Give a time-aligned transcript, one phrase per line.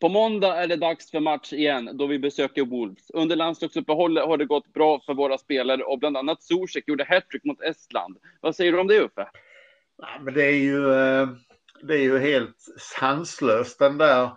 [0.00, 3.10] På måndag är det dags för match igen, då vi besöker Wolves.
[3.10, 7.44] Under landslagsuppehållet har det gått bra för våra spelare och bland annat Zuzek gjorde hattrick
[7.44, 8.16] mot Estland.
[8.40, 9.28] Vad säger du om det, Uffe?
[9.98, 11.28] Ja, men det är ju, eh,
[11.82, 13.78] det är ju helt sanslöst.
[13.78, 14.30] Den där,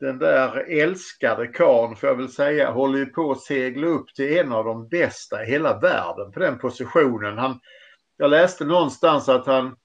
[0.00, 4.38] den där älskade karln, får jag väl säga, håller ju på att segla upp till
[4.38, 7.38] en av de bästa i hela världen på den positionen.
[7.38, 7.60] Han,
[8.16, 9.76] jag läste någonstans att han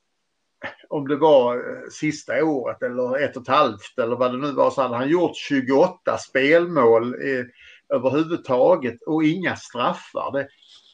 [0.89, 4.51] om det var eh, sista året eller ett och ett halvt eller vad det nu
[4.51, 7.45] var så hade han gjort 28 spelmål eh,
[7.95, 10.31] överhuvudtaget och inga straffar.
[10.31, 10.47] Det,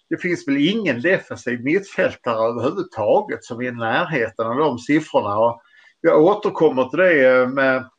[0.10, 5.38] det finns väl ingen defensiv mittfältare överhuvudtaget som är i närheten av de siffrorna.
[5.38, 5.62] Och
[6.02, 7.90] jag återkommer till det eh, med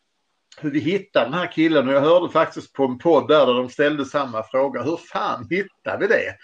[0.61, 3.55] hur vi hittade den här killen och jag hörde faktiskt på en podd där, där
[3.55, 4.83] de ställde samma fråga.
[4.83, 6.37] Hur fan hittade vi det?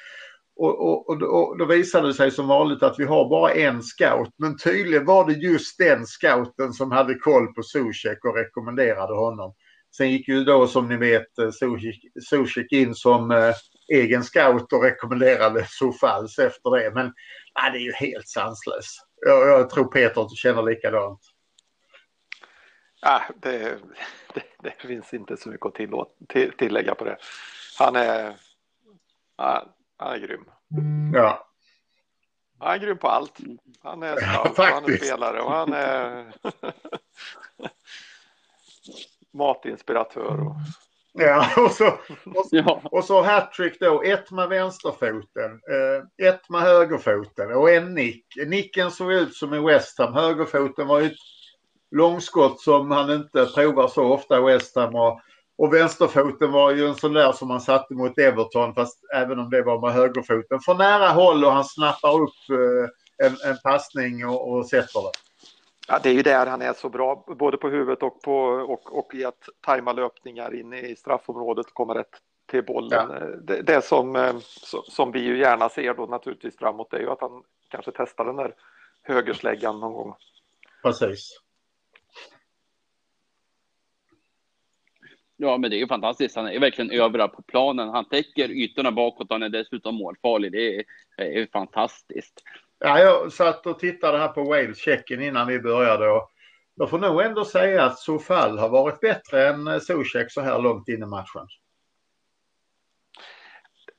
[0.57, 3.83] Och, och, och, och, då visade det sig som vanligt att vi har bara en
[3.83, 4.35] scout.
[4.39, 9.55] Men tydligen var det just den scouten som hade koll på Zuzek och rekommenderade honom.
[9.97, 11.51] Sen gick ju då som ni vet eh,
[12.29, 13.55] Zuzek in som eh,
[13.93, 16.91] egen scout och rekommenderade Sofals efter det.
[16.95, 17.13] Men
[17.61, 19.07] nej, det är ju helt sanslöst.
[19.27, 21.21] Jag, jag tror Peter känner likadant.
[23.01, 23.79] Ja, det,
[24.35, 27.17] det, det, finns inte så mycket att till, tillägga på det.
[27.79, 28.37] Han är,
[30.03, 30.45] han är grym.
[31.15, 31.49] Ja.
[32.59, 33.39] Han är grym på allt.
[33.83, 36.33] Han är scout ja, han är spelare och han är
[39.33, 40.47] matinspiratör.
[40.47, 40.57] Och...
[41.15, 41.87] Ja, och så,
[42.25, 42.81] och, ja.
[42.85, 44.03] och så hattrick då.
[44.03, 48.27] Ett med vänsterfoten, eh, ett med högerfoten och en nick.
[48.47, 50.15] Nicken såg ut som i West Ham.
[50.15, 51.19] Högerfoten var ju ett
[51.91, 54.95] långskott som han inte provar så ofta i West Ham.
[54.95, 55.21] Och
[55.63, 59.51] och vänsterfoten var ju en sån där som han satte mot Everton fast även om
[59.51, 60.61] det var med högerfoten.
[60.61, 65.11] För nära håll och han snappar upp eh, en, en passning och, och sätter det.
[65.89, 68.99] Ja, det är ju där han är så bra, både på huvudet och, på, och,
[68.99, 73.11] och i att tajma löpningar in i straffområdet och komma rätt till bollen.
[73.11, 73.27] Ja.
[73.43, 74.35] Det, det som, eh,
[74.85, 78.37] som vi ju gärna ser då naturligtvis framåt är ju att han kanske testar den
[78.37, 78.55] där
[79.03, 80.15] högersläggan någon gång.
[80.83, 81.42] Precis.
[85.37, 86.37] Ja, men det är ju fantastiskt.
[86.37, 87.89] Han är verkligen överallt på planen.
[87.89, 89.27] Han täcker ytorna bakåt.
[89.31, 90.53] Han är dessutom målfarlig.
[90.53, 90.85] Det är,
[91.17, 92.43] det är fantastiskt.
[92.79, 96.29] Ja, jag satt och tittade här på Wales-checken innan vi började och
[96.75, 100.89] jag får nog ändå säga att Sofall har varit bättre än Zuzek så här långt
[100.89, 101.49] in i matchen.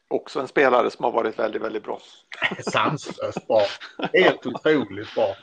[0.07, 2.00] Också en spelare som har varit väldigt, väldigt bra.
[2.71, 3.61] Sanslöst bra.
[4.13, 5.35] Helt otroligt bra.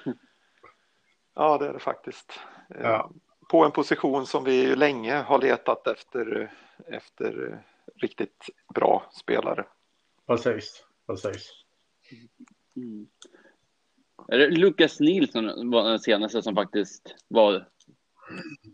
[1.34, 2.40] Ja, det är det faktiskt.
[2.68, 3.10] Ja
[3.50, 6.52] på en position som vi länge har letat efter,
[6.86, 7.62] efter
[7.96, 9.64] riktigt bra spelare.
[10.26, 11.50] Precis, precis.
[12.76, 13.06] Mm.
[14.28, 17.68] Är det Lukas Nilsson var den senaste som faktiskt var,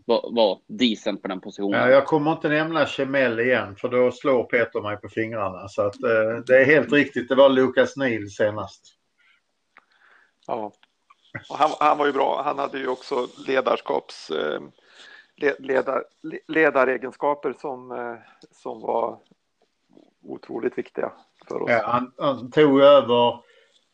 [0.05, 1.79] var, var decent på den positionen?
[1.79, 5.67] Ja, jag kommer inte nämna Kemell igen för då slår Peter mig på fingrarna.
[5.67, 8.97] Så att, eh, det är helt riktigt, det var Lukas Nil senast.
[10.47, 10.73] Ja,
[11.49, 12.41] han, han, var ju bra.
[12.45, 14.61] Han hade ju också ledarskaps eh,
[15.59, 16.03] ledar,
[16.47, 18.15] ledaregenskaper som, eh,
[18.51, 19.19] som var
[20.23, 21.11] otroligt viktiga
[21.47, 21.69] för oss.
[21.71, 23.39] Ja, han, han tog över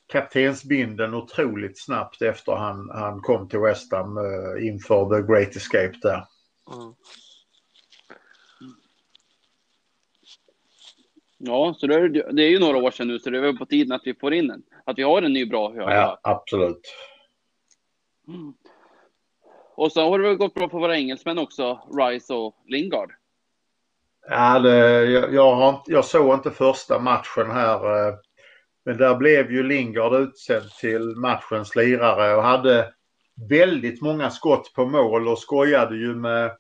[0.08, 5.94] kaptensbinden otroligt snabbt efter han, han kom till West Ham uh, inför The Great Escape
[6.02, 6.26] där.
[6.74, 6.94] Mm.
[11.38, 13.58] Ja, så det är, det är ju några år sedan nu så det är väl
[13.58, 14.64] på tiden att vi får in en.
[14.86, 15.96] Att vi har en ny bra höger.
[15.96, 16.82] Ja, absolut.
[18.28, 18.54] Mm.
[19.76, 23.12] Och så har det väl gått bra för våra engelsmän också, Rice och Lingard.
[24.30, 28.08] Ja, det, jag, jag, har, jag såg inte första matchen här.
[28.08, 28.16] Eh,
[28.86, 32.94] men där blev ju Lingard utsedd till matchens lirare och hade
[33.50, 36.52] väldigt många skott på mål och skojade ju med,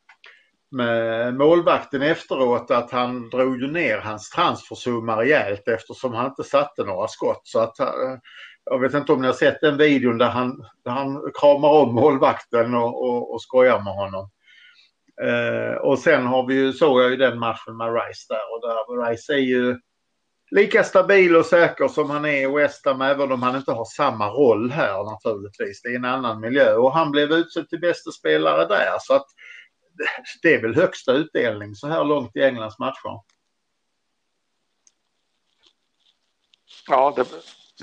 [0.72, 6.84] med målvakten efteråt att han drog ju ner hans transfersumma rejält eftersom han inte satte
[6.84, 7.42] några skott.
[7.44, 8.18] Så att eh,
[8.66, 11.96] jag vet inte om ni har sett den videon där han, där han kramar om
[11.96, 14.30] målvakten och, och, och skojar med honom.
[15.22, 18.62] Eh, och sen har vi ju, såg jag ju den matchen med Rice där och
[18.62, 19.80] där Rice är ju
[20.52, 23.86] lika stabil och säker som han är i West Ham även om han inte har
[23.86, 25.82] samma roll här naturligtvis.
[25.82, 29.26] Det är en annan miljö och han blev utsedd till bästa spelare där så att
[30.42, 33.20] det är väl högsta utdelning så här långt i Englands matcher.
[36.88, 37.26] Ja, det,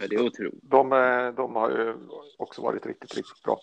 [0.08, 0.62] det är otroligt.
[0.62, 1.94] De, eh, de har ju
[2.36, 3.60] också varit riktigt, riktigt bra.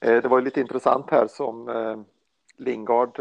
[0.00, 2.00] Eh, det var ju lite intressant här som eh,
[2.56, 3.18] Lingard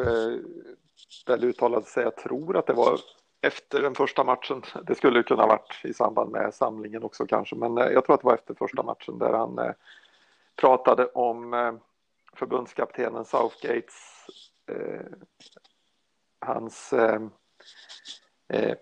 [1.27, 2.03] väl uttalade sig.
[2.03, 2.99] Jag tror att det var
[3.41, 4.61] efter den första matchen.
[4.83, 8.21] Det skulle kunna ha varit i samband med samlingen också kanske, men jag tror att
[8.21, 9.73] det var efter första matchen där han
[10.55, 11.79] pratade om
[12.33, 14.27] förbundskaptenen Southgates
[16.39, 16.93] hans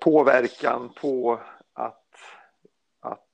[0.02, 1.40] påverkan på
[1.74, 2.01] att,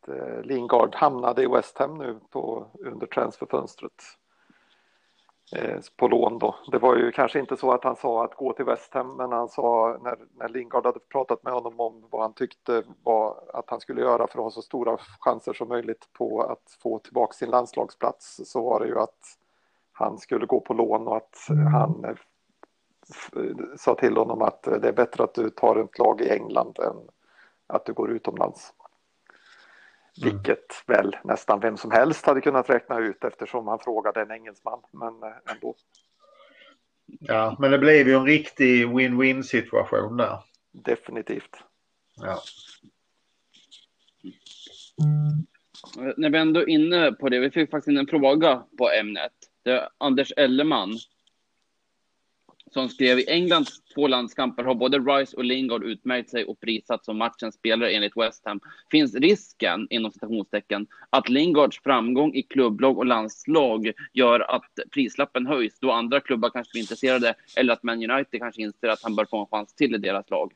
[0.08, 4.04] Eh, Lingard hamnade i West Ham nu på, under transferfönstret
[5.56, 6.56] eh, på lån då.
[6.72, 9.32] Det var ju kanske inte så att han sa att gå till West Ham, men
[9.32, 13.70] han sa när, när Lingard hade pratat med honom om vad han tyckte var att
[13.70, 17.34] han skulle göra för att ha så stora chanser som möjligt på att få tillbaka
[17.34, 19.38] sin landslagsplats så var det ju att
[19.92, 21.36] han skulle gå på lån och att
[21.74, 22.18] han
[23.78, 26.96] sa till honom att det är bättre att du tar ett lag i England än
[27.68, 28.74] att du går utomlands.
[30.22, 30.34] Mm.
[30.34, 34.80] Vilket väl nästan vem som helst hade kunnat räkna ut eftersom han frågade en engelsman,
[34.92, 35.76] men eh, ändå.
[37.20, 40.40] Ja, men det blev ju en riktig win-win situation där.
[40.72, 41.64] Definitivt.
[42.22, 42.42] Ja.
[46.18, 49.34] När vi ändå är inne på det, vi fick faktiskt in en fråga på ämnet.
[49.64, 50.98] Det är Anders Elleman
[52.72, 57.06] som skrev i Englands två landskamper har både Rice och Lingard utmärkt sig och prisats
[57.06, 58.60] som matchens spelare enligt West Ham.
[58.92, 65.80] Finns risken, inom citationstecken, att Lingards framgång i klubblag och landslag gör att prislappen höjs
[65.80, 69.26] då andra klubbar kanske blir intresserade eller att Man United kanske inser att han bör
[69.26, 70.54] få en chans till i deras lag?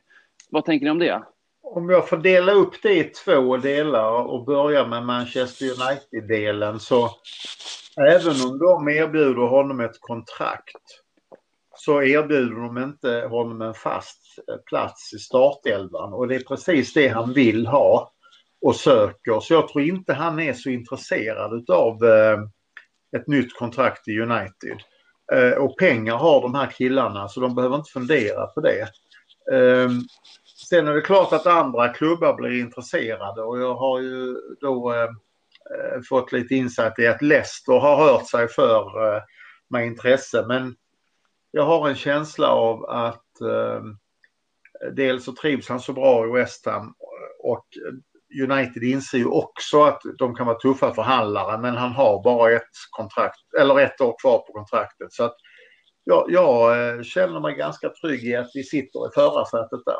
[0.50, 1.22] Vad tänker ni om det?
[1.62, 7.10] Om jag får dela upp det i två delar och börja med Manchester United-delen så
[7.96, 11.01] även om de erbjuder honom ett kontrakt
[11.84, 14.20] så erbjuder de inte honom en fast
[14.66, 18.12] plats i startelvan och det är precis det han vill ha
[18.60, 19.40] och söker.
[19.40, 22.38] Så jag tror inte han är så intresserad av eh,
[23.16, 24.78] ett nytt kontrakt i United.
[25.32, 28.88] Eh, och pengar har de här killarna så de behöver inte fundera på det.
[29.52, 30.00] Ehm,
[30.68, 35.08] sen är det klart att andra klubbar blir intresserade och jag har ju då eh,
[36.08, 38.90] fått lite insight i att Leicester har hört sig för
[39.70, 40.74] med intresse men
[41.52, 43.82] jag har en känsla av att eh,
[44.92, 46.94] dels så trivs han så bra i West Ham
[47.38, 47.66] och
[48.42, 52.70] United inser ju också att de kan vara tuffa förhandlare men han har bara ett
[52.90, 55.12] kontrakt eller ett år kvar på kontraktet.
[55.12, 55.36] Så att
[56.04, 59.96] jag, jag eh, känner mig ganska trygg i att vi sitter i förarsätet där.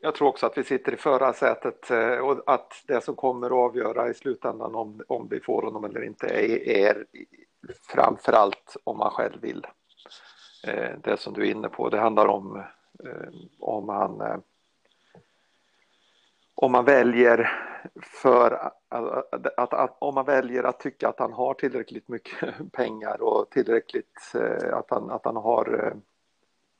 [0.00, 3.70] Jag tror också att vi sitter i förarsätet eh, och att det som kommer att
[3.70, 7.06] avgöra i slutändan om, om vi får honom eller inte är, är
[7.82, 9.66] framför allt om man själv vill.
[10.66, 12.56] Eh, det som du är inne på, det handlar om
[13.04, 13.28] eh,
[13.60, 14.36] om man eh,
[16.54, 17.50] om man väljer
[18.22, 18.78] för att,
[19.56, 24.32] att, att, om man väljer att tycka att han har tillräckligt mycket pengar och tillräckligt
[24.34, 25.96] eh, att han, att han har eh,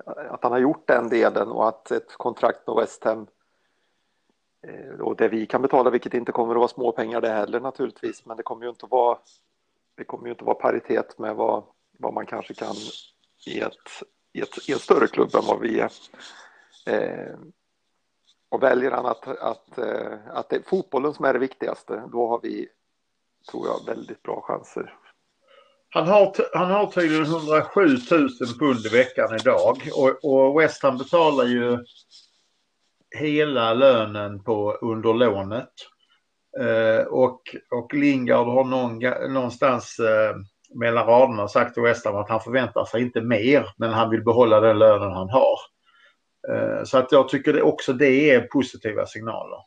[0.04, 3.26] att han har gjort den delen och att ett kontrakt med West Ham
[4.66, 8.26] eh, och det vi kan betala, vilket inte kommer att vara småpengar det heller naturligtvis,
[8.26, 9.18] men det kommer ju inte att vara
[9.96, 11.64] det kommer ju inte vara paritet med vad,
[11.98, 12.74] vad man kanske kan
[13.46, 13.72] i, ett,
[14.32, 15.90] i, ett, i en större klubb än vad vi är.
[16.86, 17.38] Eh,
[18.48, 22.28] och väljer han att, att, eh, att det är fotbollen som är det viktigaste, då
[22.28, 22.68] har vi,
[23.50, 24.94] tror jag, väldigt bra chanser.
[25.88, 27.80] Han har, han har tydligen 107
[28.10, 28.28] 000
[28.58, 31.78] pund i veckan idag och, och West Ham betalar ju
[33.18, 35.72] hela lönen på under lånet.
[36.60, 37.40] Eh, och,
[37.70, 38.98] och Lingard har någon,
[39.32, 40.36] någonstans eh,
[40.74, 44.24] mellan raderna sagt till West Ham att han förväntar sig inte mer men han vill
[44.24, 45.58] behålla den lönen han har.
[46.48, 49.58] Eh, så att jag tycker det, också det är positiva signaler.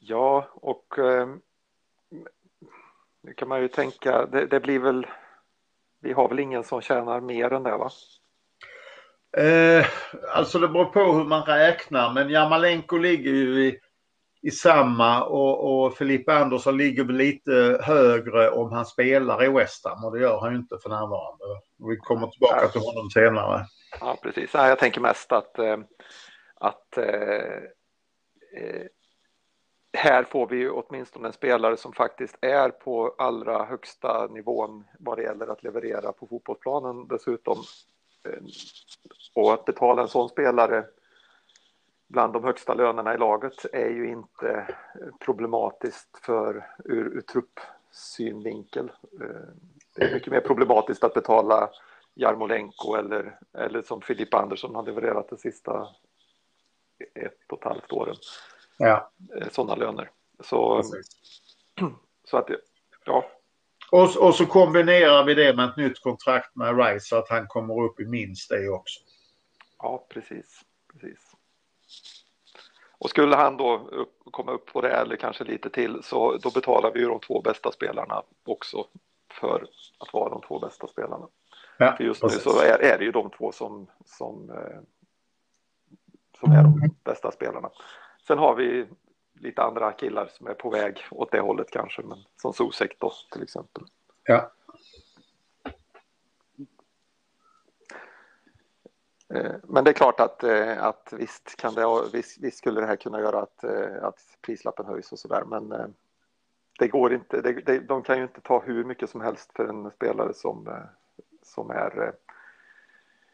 [0.00, 1.28] Ja, och eh,
[3.22, 5.06] nu kan man ju tänka, det, det, blir väl,
[6.00, 7.90] vi har väl ingen som tjänar mer än det va?
[9.36, 9.86] Eh,
[10.34, 13.78] alltså det beror på hur man räknar men Jamalenko ligger ju i
[14.42, 20.04] i samma och, och Filippa Andersson ligger lite högre om han spelar i West Ham
[20.04, 21.44] och det gör han ju inte för närvarande.
[21.88, 23.66] Vi kommer tillbaka till honom senare.
[24.00, 24.54] Ja, precis.
[24.54, 25.78] Jag tänker mest att, eh,
[26.54, 27.56] att eh,
[28.56, 28.86] eh,
[29.98, 35.18] här får vi ju åtminstone en spelare som faktiskt är på allra högsta nivån vad
[35.18, 37.58] det gäller att leverera på fotbollsplanen dessutom.
[38.28, 38.42] Eh,
[39.34, 40.84] och att betala en sån spelare
[42.12, 44.76] bland de högsta lönerna i laget är ju inte
[45.20, 48.92] problematiskt för ur, ur truppsynvinkel.
[49.20, 49.48] Eh,
[49.94, 51.70] det är mycket mer problematiskt att betala
[52.14, 55.88] Jarmolenko eller, eller som Filip Andersson har levererat de sista
[57.14, 58.16] ett och ett halvt åren.
[58.76, 59.10] Ja.
[59.36, 60.10] Eh, Sådana löner.
[60.40, 60.82] Så,
[62.24, 62.48] så att,
[63.04, 63.24] ja.
[63.90, 67.46] Och, och så kombinerar vi det med ett nytt kontrakt med Rice så att han
[67.46, 69.00] kommer upp i minst det också.
[69.78, 70.60] Ja, precis.
[70.92, 71.31] precis.
[73.02, 76.50] Och skulle han då upp, komma upp på det eller kanske lite till så då
[76.50, 78.86] betalar vi ju de två bästa spelarna också
[79.32, 79.66] för
[79.98, 81.28] att vara de två bästa spelarna.
[81.78, 84.80] Ja, För just nu så är, är, det ju de två som, som, eh,
[86.40, 86.90] som är de mm.
[87.04, 87.70] bästa spelarna.
[88.26, 88.86] Sen har vi
[89.40, 93.12] lite andra killar som är på väg åt det hållet kanske, men som Sosek då
[93.32, 93.84] till exempel.
[94.24, 94.52] Ja.
[99.34, 102.86] Eh, men det är klart att, eh, att visst, kan det, visst, visst skulle det
[102.86, 105.94] här kunna göra att, eh, att prislappen höjs och sådär, men
[106.78, 107.40] det går inte.
[107.40, 110.68] Det, det, de kan ju inte ta hur mycket som helst för en spelare som,
[111.42, 112.12] som är,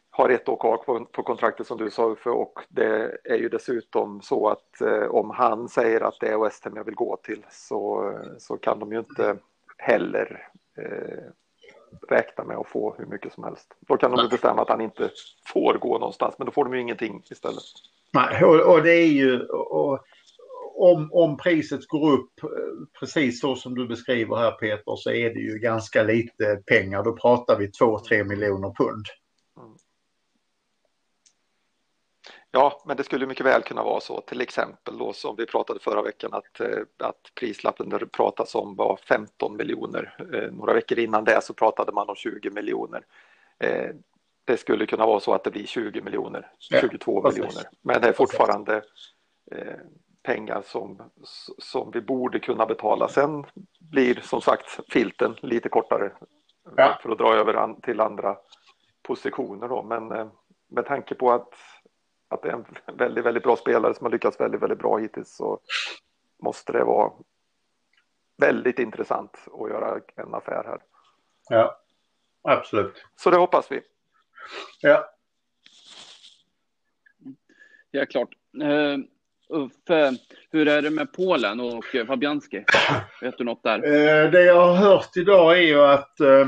[0.09, 2.29] har ett år kvar på, på kontraktet som du sa Uffe.
[2.29, 6.75] och det är ju dessutom så att om han säger att det är West Ham
[6.75, 9.37] jag vill gå till så, så kan de ju inte
[9.77, 11.31] heller eh,
[12.09, 13.67] räkna med att få hur mycket som helst.
[13.87, 15.09] Då kan de bestämma att han inte
[15.53, 17.63] får gå någonstans, men då får de ju ingenting istället.
[18.13, 19.45] Nej, och, och det är ju...
[19.47, 19.99] Och,
[20.81, 22.49] om, om priset går upp eh,
[22.99, 27.03] precis så som du beskriver här Peter så är det ju ganska lite pengar.
[27.03, 29.05] Då pratar vi 2-3 miljoner pund.
[32.51, 35.79] Ja, men det skulle mycket väl kunna vara så, till exempel då som vi pratade
[35.79, 40.15] förra veckan att, eh, att prislappen det pratas om var 15 miljoner.
[40.33, 43.05] Eh, några veckor innan det så pratade man om 20 miljoner.
[43.59, 43.89] Eh,
[44.45, 48.07] det skulle kunna vara så att det blir 20 miljoner, 22 ja, miljoner, men det
[48.07, 48.81] är fortfarande
[50.23, 51.01] pengar som,
[51.57, 53.07] som vi borde kunna betala.
[53.07, 53.45] Sen
[53.79, 56.11] blir som sagt filten lite kortare
[56.77, 56.99] ja.
[57.01, 58.37] för att dra över till andra
[59.03, 60.29] positioner då, men
[60.67, 61.53] med tanke på att
[62.29, 65.35] att det är en väldigt, väldigt bra spelare som har lyckats väldigt, väldigt bra hittills
[65.35, 65.59] så
[66.43, 67.11] måste det vara
[68.37, 70.79] väldigt intressant att göra en affär här.
[71.49, 71.81] Ja,
[72.41, 73.05] absolut.
[73.15, 73.81] Så det hoppas vi.
[74.81, 75.15] Ja.
[77.91, 78.29] Ja, klart.
[78.63, 78.97] Uh,
[79.49, 80.11] Uffe,
[80.51, 82.63] hur är det med Polen och Fabianski?
[83.21, 83.77] Vet du något där?
[83.77, 86.47] Uh, det jag har hört idag är ju att uh,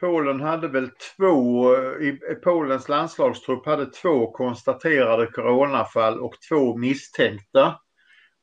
[0.00, 7.80] Polen hade väl två, i Polens landslagstrupp hade två konstaterade coronafall och två misstänkta.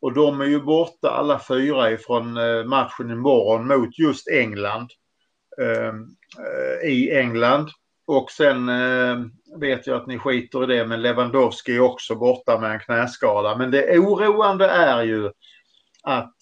[0.02, 4.90] Och de är ju borta alla fyra ifrån eh, matchen imorgon mot just England.
[5.62, 6.08] Ehm,
[6.40, 7.70] eh, I England.
[8.08, 9.18] Och sen eh,
[9.60, 13.58] vet jag att ni skiter i det men Lewandowski är också borta med en knäskada.
[13.58, 15.32] Men det oroande är ju
[16.04, 16.34] att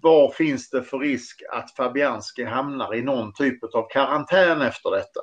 [0.00, 5.20] vad finns det för risk att Fabianski hamnar i någon typ av karantän efter detta?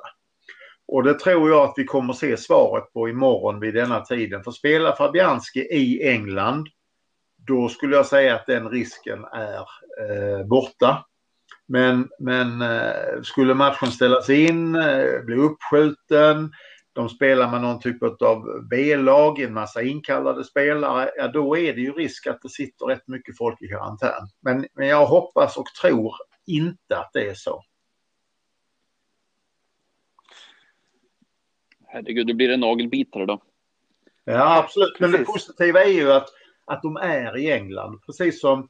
[0.88, 4.44] Och det tror jag att vi kommer se svaret på imorgon vid denna tiden.
[4.44, 6.68] För spelar Fabianski i England,
[7.46, 11.04] då skulle jag säga att den risken är eh, borta.
[11.66, 16.52] Men, men eh, skulle matchen ställas in, eh, bli uppskjuten,
[16.98, 21.80] de spelar med någon typ av B-lag, en massa inkallade spelare, ja då är det
[21.80, 24.28] ju risk att det sitter rätt mycket folk i karantän.
[24.40, 26.14] Men, men jag hoppas och tror
[26.46, 27.62] inte att det är så.
[31.86, 33.42] Herregud, då blir det nagelbitare då.
[34.24, 35.00] Ja, absolut.
[35.00, 36.28] Men det positiva är ju att,
[36.64, 38.00] att de är i England.
[38.06, 38.68] Precis som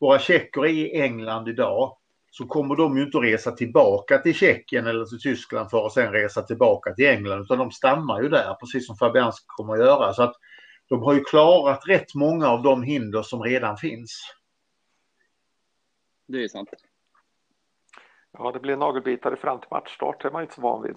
[0.00, 1.96] våra tjecker är i England idag
[2.34, 5.92] så kommer de ju inte att resa tillbaka till Tjeckien eller till Tyskland för att
[5.92, 9.86] sen resa tillbaka till England utan de stannar ju där precis som Fabianski kommer att
[9.86, 10.12] göra.
[10.12, 10.34] Så att
[10.88, 14.34] de har ju klarat rätt många av de hinder som redan finns.
[16.28, 16.68] Det är sant.
[18.38, 20.96] Ja, det blir nagelbitare fram till matchstart, det är man inte så van vid.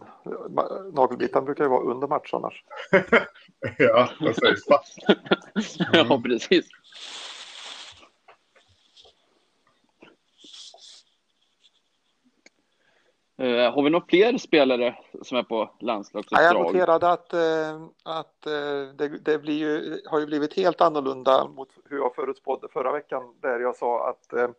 [0.94, 2.64] Nagelbitaren brukar ju vara under match annars.
[3.78, 4.68] ja, precis.
[4.70, 6.08] Mm.
[6.10, 6.66] ja, precis.
[13.42, 16.44] Uh, har vi några fler spelare som är på landslagsuppdrag?
[16.44, 21.48] jag noterade att, uh, att uh, det, det blir ju, har ju blivit helt annorlunda
[21.48, 24.54] mot hur jag förutspådde förra veckan där jag sa att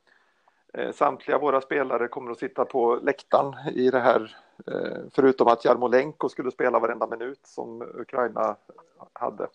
[0.94, 4.36] samtliga våra spelare kommer att sitta på läktaren i det här
[5.14, 8.56] förutom att Jarmolenko skulle spela varenda minut som Ukraina
[9.12, 9.46] hade.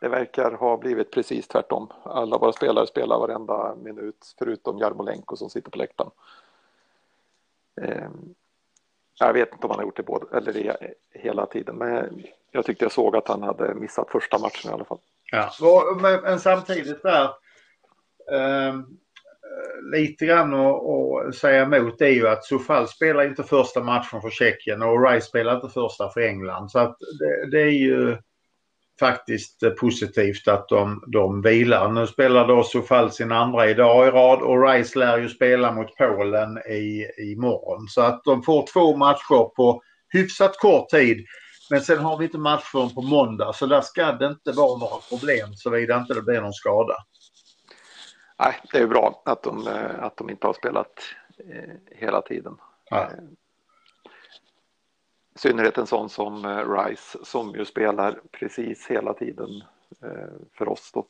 [0.00, 1.88] Det verkar ha blivit precis tvärtom.
[2.02, 6.10] Alla våra spelare spelar varenda minut förutom Jarmolenko som sitter på läktaren.
[9.20, 10.76] Jag vet inte om han har gjort det både, eller det
[11.14, 14.84] hela tiden, men jag tyckte jag såg att han hade missat första matchen i alla
[14.84, 14.98] fall.
[15.32, 15.50] Ja,
[16.00, 17.24] men, men samtidigt där,
[18.32, 18.74] eh,
[19.92, 24.82] lite grann att säga emot är ju att Sofall spelar inte första matchen för Tjeckien
[24.82, 26.70] och Rice spelar inte första för England.
[26.70, 28.16] Så att det, det är ju
[29.00, 31.88] faktiskt positivt att de, de vilar.
[31.88, 35.96] Nu spelar då Sofall sin andra idag i rad och Rice lär ju spela mot
[35.96, 37.88] Polen i, imorgon.
[37.88, 41.26] Så att de får två matcher på hyfsat kort tid.
[41.70, 44.96] Men sen har vi inte match på måndag så där ska det inte vara några
[45.08, 46.94] problem såvida inte det blir någon skada.
[48.38, 50.92] Nej, det är bra att de, eh, att de inte har spelat
[51.38, 52.56] eh, hela tiden.
[52.90, 53.10] Ja.
[55.40, 59.64] Synnerhet en sån som Rice som ju spelar precis hela tiden
[60.52, 61.06] för oss då.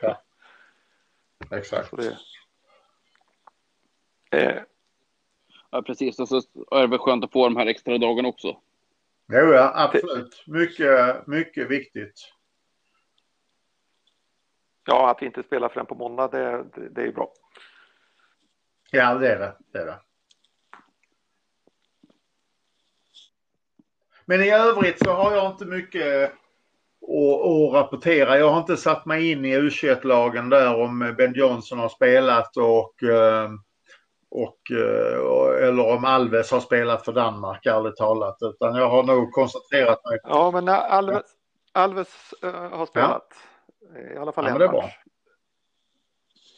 [0.00, 0.22] Ja.
[1.56, 1.90] Exakt.
[1.96, 2.16] Det,
[4.30, 4.62] eh.
[5.70, 6.20] Ja, precis.
[6.20, 6.36] Och så
[6.70, 8.56] är det väl skönt att få de här extra dagarna också.
[9.28, 10.44] Jo, ja, absolut.
[10.46, 12.32] Mycket, mycket viktigt.
[14.86, 17.32] Ja, att vi inte spelar förrän på måndag, det, det, det är bra.
[18.90, 19.56] Ja, det är det.
[19.72, 20.00] det, är det.
[24.24, 26.32] Men i övrigt så har jag inte mycket
[27.02, 28.38] att, rapportera.
[28.38, 33.02] Jag har inte satt mig in i U21-lagen där om Ben Johnson har spelat och,
[33.02, 33.50] eh,
[34.30, 38.36] och eh, eller om Alves har spelat för Danmark, ärligt talat.
[38.40, 40.18] Utan jag har nog koncentrerat mig.
[40.22, 41.22] Ja, men Alves,
[41.72, 43.28] Alves uh, har spelat.
[43.94, 44.14] Ja.
[44.14, 44.94] I alla fall ja, en match.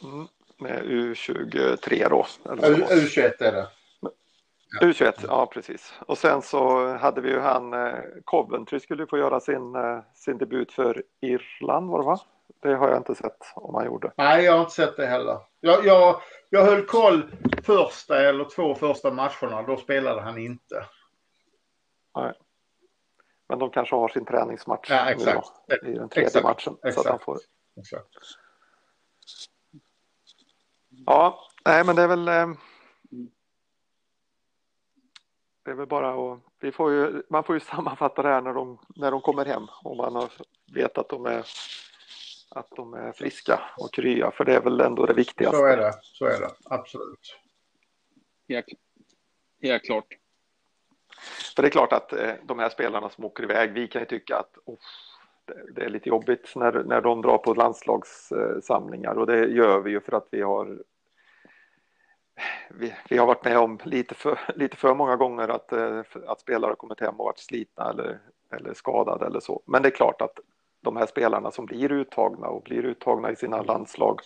[0.03, 0.27] Mm,
[0.59, 2.27] med U23 då.
[2.45, 3.69] U21 är det.
[4.81, 5.95] U21, ja precis.
[6.07, 10.39] Och sen så hade vi ju han eh, Coventry skulle få göra sin, eh, sin
[10.39, 12.19] debut för Irland var det va?
[12.63, 14.13] Det har jag inte sett om han gjorde.
[14.17, 15.39] Nej, jag har inte sett det heller.
[15.61, 17.31] Jag, jag, jag höll koll
[17.63, 19.63] första eller två första matcherna.
[19.63, 20.87] Då spelade han inte.
[22.17, 22.33] Nej.
[23.49, 25.49] Men de kanske har sin träningsmatch ja, exakt.
[25.69, 26.45] Då, i den tredje exakt.
[26.45, 26.77] matchen.
[26.85, 26.95] Exakt.
[26.95, 27.39] Så att han får...
[27.81, 28.09] Exakt.
[31.07, 32.47] Ja, nej men det är väl eh,
[35.65, 38.55] det är väl bara att, vi får ju, man får ju sammanfatta det här när
[38.55, 40.33] de, när de kommer hem och man har
[40.75, 41.47] vet att de är
[42.55, 45.57] att de är friska och krya, för det är väl ändå det viktigaste.
[45.57, 47.37] Så är det, så är det, absolut.
[48.49, 48.67] Helt,
[49.63, 50.07] helt klart.
[51.57, 54.07] För det är klart att eh, de här spelarna som åker iväg, vi kan ju
[54.07, 54.79] tycka att oh,
[55.45, 59.91] det, det, är lite jobbigt när, när de drar på landslagssamlingar och det gör vi
[59.91, 60.83] ju för att vi har
[62.79, 66.41] vi, vi, har varit med om lite för, lite för många gånger att, eh, att
[66.41, 68.19] spelare kommit hem och varit slitna eller,
[68.57, 69.63] eller skadade eller så.
[69.67, 70.39] Men det är klart att
[70.81, 74.21] de här spelarna som blir uttagna och blir uttagna i sina landslag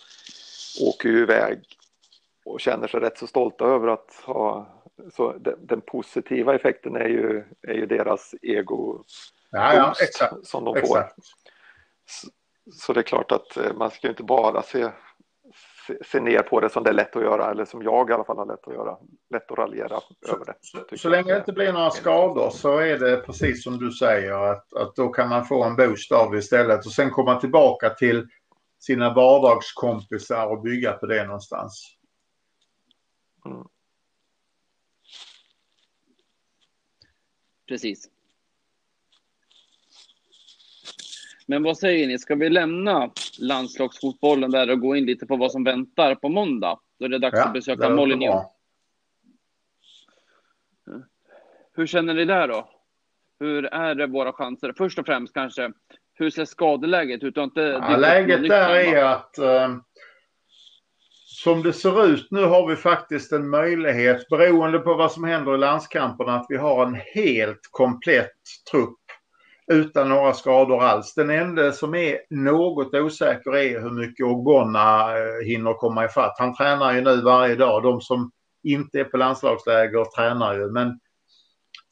[0.81, 1.63] åker ju iväg
[2.45, 4.67] och känner sig rätt så stolta över att ha
[5.13, 9.03] så den, den positiva effekten är ju, är ju deras ego
[9.49, 11.09] ja, ja, exakt, som de får.
[12.05, 12.29] Så,
[12.73, 14.89] så, det är klart att eh, man ska inte bara se
[16.05, 18.23] se, ner på det som det är lätt att göra, eller som jag i alla
[18.23, 18.97] fall har lätt att göra.
[19.29, 20.53] Lätt att raljera så, över det.
[20.61, 24.51] Så, så länge det inte blir några skador så är det precis som du säger
[24.51, 27.89] att, att då kan man få en boost av det istället och sen komma tillbaka
[27.89, 28.27] till
[28.79, 31.97] sina vardagskompisar och bygga på det någonstans.
[33.45, 33.63] Mm.
[37.67, 38.09] Precis.
[41.45, 45.51] Men vad säger ni, ska vi lämna landslagsfotbollen där och gå in lite på vad
[45.51, 46.79] som väntar på måndag?
[46.99, 48.45] Då är det dags ja, att besöka Molineux.
[51.73, 52.69] Hur känner ni där då?
[53.39, 54.73] Hur är det våra chanser?
[54.77, 55.71] Först och främst kanske,
[56.13, 57.37] hur ser skadeläget ut?
[57.37, 59.75] Inte ja, läget där är att eh,
[61.25, 65.55] som det ser ut nu har vi faktiskt en möjlighet, beroende på vad som händer
[65.55, 68.33] i landskamperna, att vi har en helt komplett
[68.71, 68.96] trupp
[69.71, 71.13] utan några skador alls.
[71.13, 76.35] Den enda som är något osäker är hur mycket Ogbonna eh, hinner komma ifatt.
[76.39, 77.83] Han tränar ju nu varje dag.
[77.83, 78.31] De som
[78.63, 80.71] inte är på landslagsläger tränar ju.
[80.71, 80.99] Men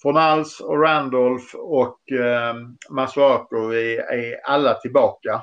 [0.01, 2.55] Fornals och Randolph och eh,
[2.89, 5.41] Masuako är, är alla tillbaka.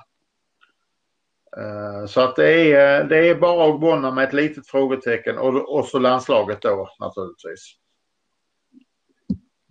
[1.57, 5.85] Eh, så att det är, det är bara Ogbonna med ett litet frågetecken och, och
[5.85, 7.77] så landslaget då naturligtvis.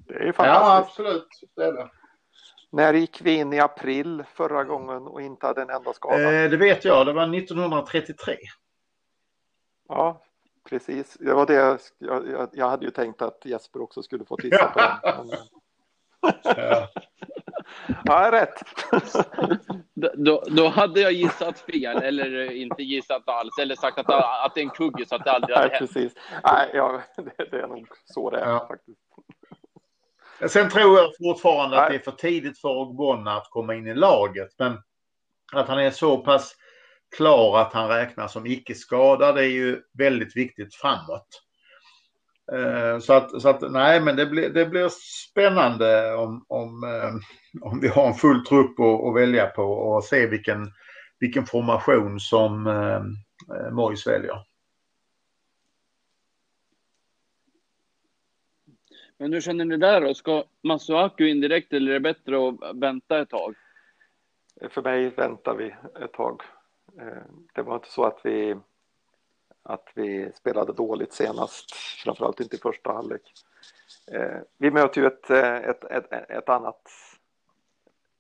[0.08, 0.38] Det är fantastiskt.
[0.38, 1.28] Ja, absolut.
[1.56, 1.90] Det är det.
[2.74, 6.44] När gick vi in i april förra gången och inte hade en enda skada?
[6.44, 8.38] Eh, det vet jag, det var 1933.
[9.90, 10.22] Ja,
[10.70, 11.18] precis.
[11.20, 11.80] Det var det jag,
[12.28, 15.08] jag, jag hade ju tänkt att Jesper också skulle få titta på.
[15.08, 16.34] Den, men...
[16.44, 16.88] ja.
[18.04, 18.64] ja, rätt.
[20.16, 24.10] då, då hade jag gissat fel, eller inte gissat alls, eller sagt att,
[24.46, 25.94] att det är en kugge så att det aldrig hade Nej, hänt.
[25.94, 26.14] Precis.
[26.44, 28.68] Nej, ja, det, det är nog så det är ja.
[28.68, 29.00] faktiskt.
[30.48, 31.84] Sen tror jag fortfarande Nej.
[31.84, 34.50] att det är för tidigt för Ogbonna att komma in i laget.
[34.60, 34.78] Men
[35.54, 36.56] att han är så pass
[37.18, 41.28] klar att han räknas som icke skadad är ju väldigt viktigt framåt.
[42.54, 44.90] Eh, så att, så att nej, men det blir, det blir
[45.30, 47.14] spännande om, om, eh,
[47.62, 50.72] om vi har en full trupp att, att välja på och se vilken,
[51.20, 53.02] vilken formation som eh,
[53.72, 54.51] Mojs väljer.
[59.22, 60.14] Men hur känner ni där då?
[60.14, 63.56] Ska Masuaku in direkt eller är det bättre att vänta ett tag?
[64.70, 66.42] För mig väntar vi ett tag.
[67.00, 68.56] Eh, det var inte så att vi,
[69.64, 73.22] att vi spelade dåligt senast, framförallt inte i första halvlek.
[74.12, 76.82] Eh, vi möter ju ett, eh, ett, ett, ett, annat,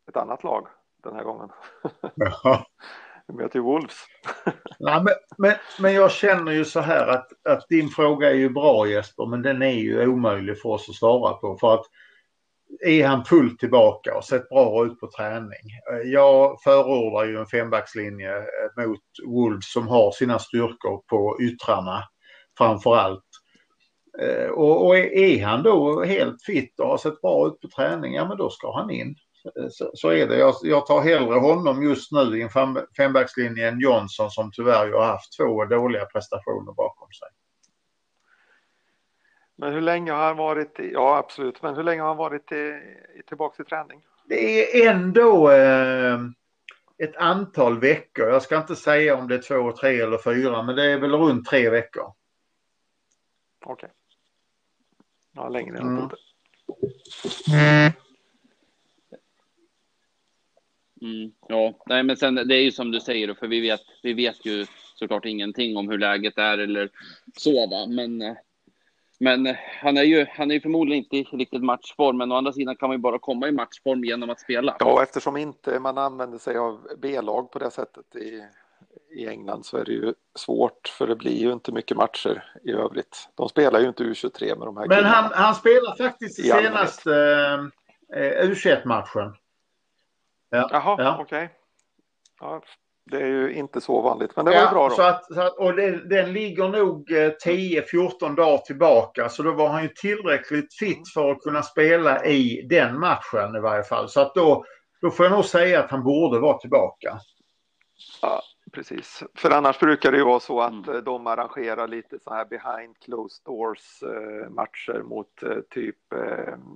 [0.07, 0.67] ett annat lag
[1.03, 1.49] den här gången.
[3.39, 3.49] Ja.
[3.53, 3.95] vi Wolves.
[4.79, 8.49] ja, men, men, men jag känner ju så här att, att din fråga är ju
[8.49, 11.57] bra Jesper, men den är ju omöjlig för oss att svara på.
[11.57, 11.85] För att
[12.85, 15.69] är han fullt tillbaka och sett bra ut på träning.
[16.05, 18.33] Jag förordar ju en fembackslinje
[18.77, 22.03] mot Wolves som har sina styrkor på yttrarna
[22.57, 23.23] framför allt.
[24.19, 28.13] Eh, och, och är han då helt fit och har sett bra ut på träning,
[28.13, 29.15] ja men då ska han in.
[29.69, 30.37] Så, så är det.
[30.37, 34.87] Jag, jag, tar hellre honom just nu i en fem, fembackslinje än Johnson som tyvärr
[34.87, 37.27] ju har haft två dåliga prestationer bakom sig.
[39.55, 42.51] Men hur länge har han varit, i, ja absolut, men hur länge har han varit
[42.51, 42.81] i,
[43.27, 44.05] tillbaka i träning?
[44.25, 46.19] Det är ändå eh,
[46.97, 48.29] ett antal veckor.
[48.29, 51.11] Jag ska inte säga om det är två, tre eller fyra, men det är väl
[51.11, 52.13] runt tre veckor.
[53.65, 53.73] Okej.
[53.73, 53.89] Okay.
[55.31, 56.09] Ja, längre än mm.
[57.53, 57.91] Mm.
[61.01, 64.13] Mm, ja, nej, men sen det är ju som du säger, för vi vet, vi
[64.13, 66.89] vet ju såklart ingenting om hur läget är eller
[67.37, 67.85] så, va?
[67.87, 68.35] men
[69.19, 72.53] men han är ju han är ju förmodligen inte i riktigt matchform, men å andra
[72.53, 74.75] sidan kan man ju bara komma i matchform genom att spela.
[74.79, 78.43] Ja, eftersom inte man använder sig av B-lag på det sättet i,
[79.19, 82.71] i England så är det ju svårt för det blir ju inte mycket matcher i
[82.71, 83.29] övrigt.
[83.35, 87.13] De spelar ju inte U23 med de här Men han, han spelar faktiskt i senaste
[88.15, 89.33] eh, U21-matchen.
[90.51, 91.17] Ja, Jaha, ja.
[91.19, 91.43] okej.
[91.43, 91.55] Okay.
[92.39, 92.61] Ja,
[93.05, 94.95] det är ju inte så vanligt, men det ja, var bra då.
[94.95, 99.51] Så att, så att, och det, den ligger nog 10-14 eh, dagar tillbaka, så då
[99.51, 104.09] var han ju tillräckligt fit för att kunna spela i den matchen i varje fall.
[104.09, 104.65] Så att då,
[105.01, 107.19] då får jag nog säga att han borde vara tillbaka.
[108.21, 108.41] Ja,
[108.73, 109.23] precis.
[109.35, 111.03] För annars brukar det ju vara så att mm.
[111.03, 115.97] de arrangerar lite så här behind closed doors eh, matcher mot eh, typ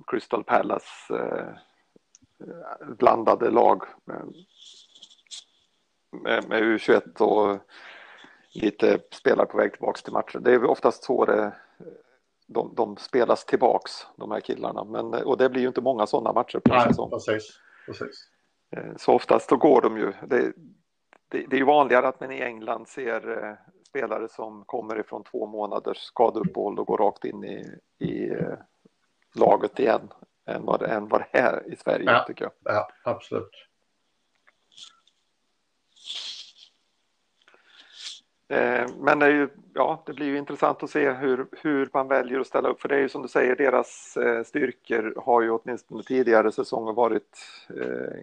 [0.08, 1.16] Crystal Palace
[2.98, 3.84] blandade lag
[6.12, 7.60] med, med U21 och
[8.54, 10.44] lite spelare på väg tillbaks till matchen.
[10.44, 11.54] Det är oftast så det,
[12.48, 14.84] de, de spelas tillbaks, de här killarna.
[14.84, 17.10] Men, och det blir ju inte många sådana matcher på Nej, säsong.
[17.10, 18.30] Precis, precis.
[18.76, 20.14] Eh, så oftast då går de ju.
[20.28, 20.54] Det,
[21.30, 23.54] det, det är ju vanligare att man i England ser eh,
[23.90, 28.58] spelare som kommer ifrån två månaders skadeuppehåll och går rakt in i, i eh,
[29.36, 30.10] laget igen
[30.46, 32.52] än vad, än vad det är i Sverige ja, tycker jag.
[32.64, 33.68] Ja, absolut.
[38.48, 42.08] Eh, men det, är ju, ja, det blir ju intressant att se hur, hur man
[42.08, 42.82] väljer att ställa upp.
[42.82, 46.94] För det är ju som du säger, deras eh, styrkor har ju åtminstone tidigare säsonger
[46.94, 47.38] varit
[47.70, 48.20] eh,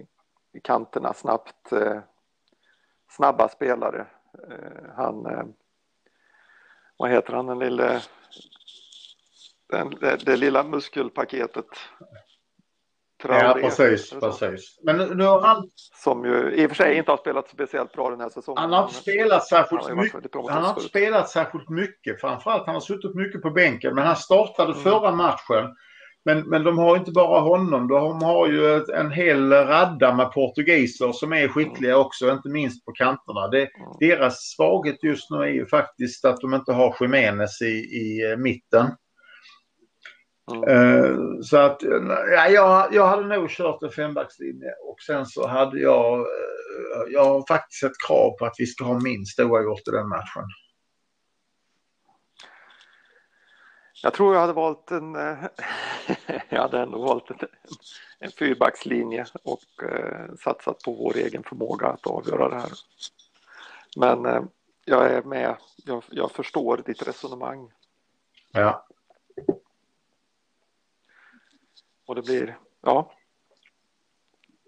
[0.53, 1.73] i kanterna snabbt.
[1.73, 1.99] Eh,
[3.09, 4.07] snabba spelare.
[4.49, 5.45] Eh, han, eh,
[6.97, 8.03] vad heter han, den lille,
[9.73, 11.67] den, det, det lilla muskelpaketet
[13.29, 14.11] Ja, precis.
[14.11, 14.79] precis.
[14.83, 15.71] Men nu har han...
[16.03, 18.59] Som ju i och för sig inte har spelat speciellt bra den här säsongen.
[18.63, 20.35] Han har inte spelat särskilt han mycket.
[20.35, 22.21] Han har inte spelat särskilt mycket.
[22.21, 23.95] Framförallt han har suttit mycket på bänken.
[23.95, 24.83] Men han startade mm.
[24.83, 25.75] förra matchen.
[26.25, 27.89] Men, men de har inte bara honom.
[27.89, 32.07] De har ju en hel radda med portugiser som är skickliga mm.
[32.07, 33.49] också, inte minst på kanterna.
[33.49, 33.71] Det, mm.
[34.01, 38.37] Deras svaghet just nu är ju faktiskt att de inte har Jiménez i, i eh,
[38.37, 38.87] mitten.
[40.51, 41.43] Mm.
[41.43, 46.21] Så att ja, jag, jag hade nog kört en fembackslinje och sen så hade jag,
[46.21, 50.09] eh, jag har faktiskt ett krav på att vi ska ha minst oavgjort i den
[50.09, 50.45] matchen.
[54.03, 55.39] Jag tror jag hade valt en, eh,
[56.49, 57.39] jag hade ändå valt en,
[58.19, 59.61] en fyrbackslinje och
[60.39, 62.71] satsat på vår egen förmåga att avgöra det här.
[63.97, 64.49] Men
[64.85, 67.71] jag är med, jag, jag förstår ditt resonemang.
[68.53, 68.87] Ja.
[72.07, 73.12] Och det blir, ja.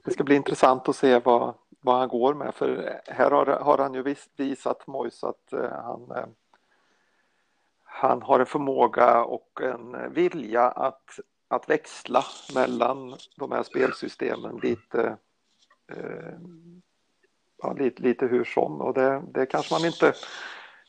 [0.04, 3.78] Det ska bli intressant att se vad, vad han går med för här har, har
[3.78, 6.26] han ju visat Mojs att eh, han, eh,
[7.84, 11.18] han har en förmåga och en vilja att,
[11.48, 15.16] att växla mellan de här spelsystemen lite,
[15.92, 16.38] eh,
[17.62, 20.12] ja, lite, lite hur som och det, det kanske man inte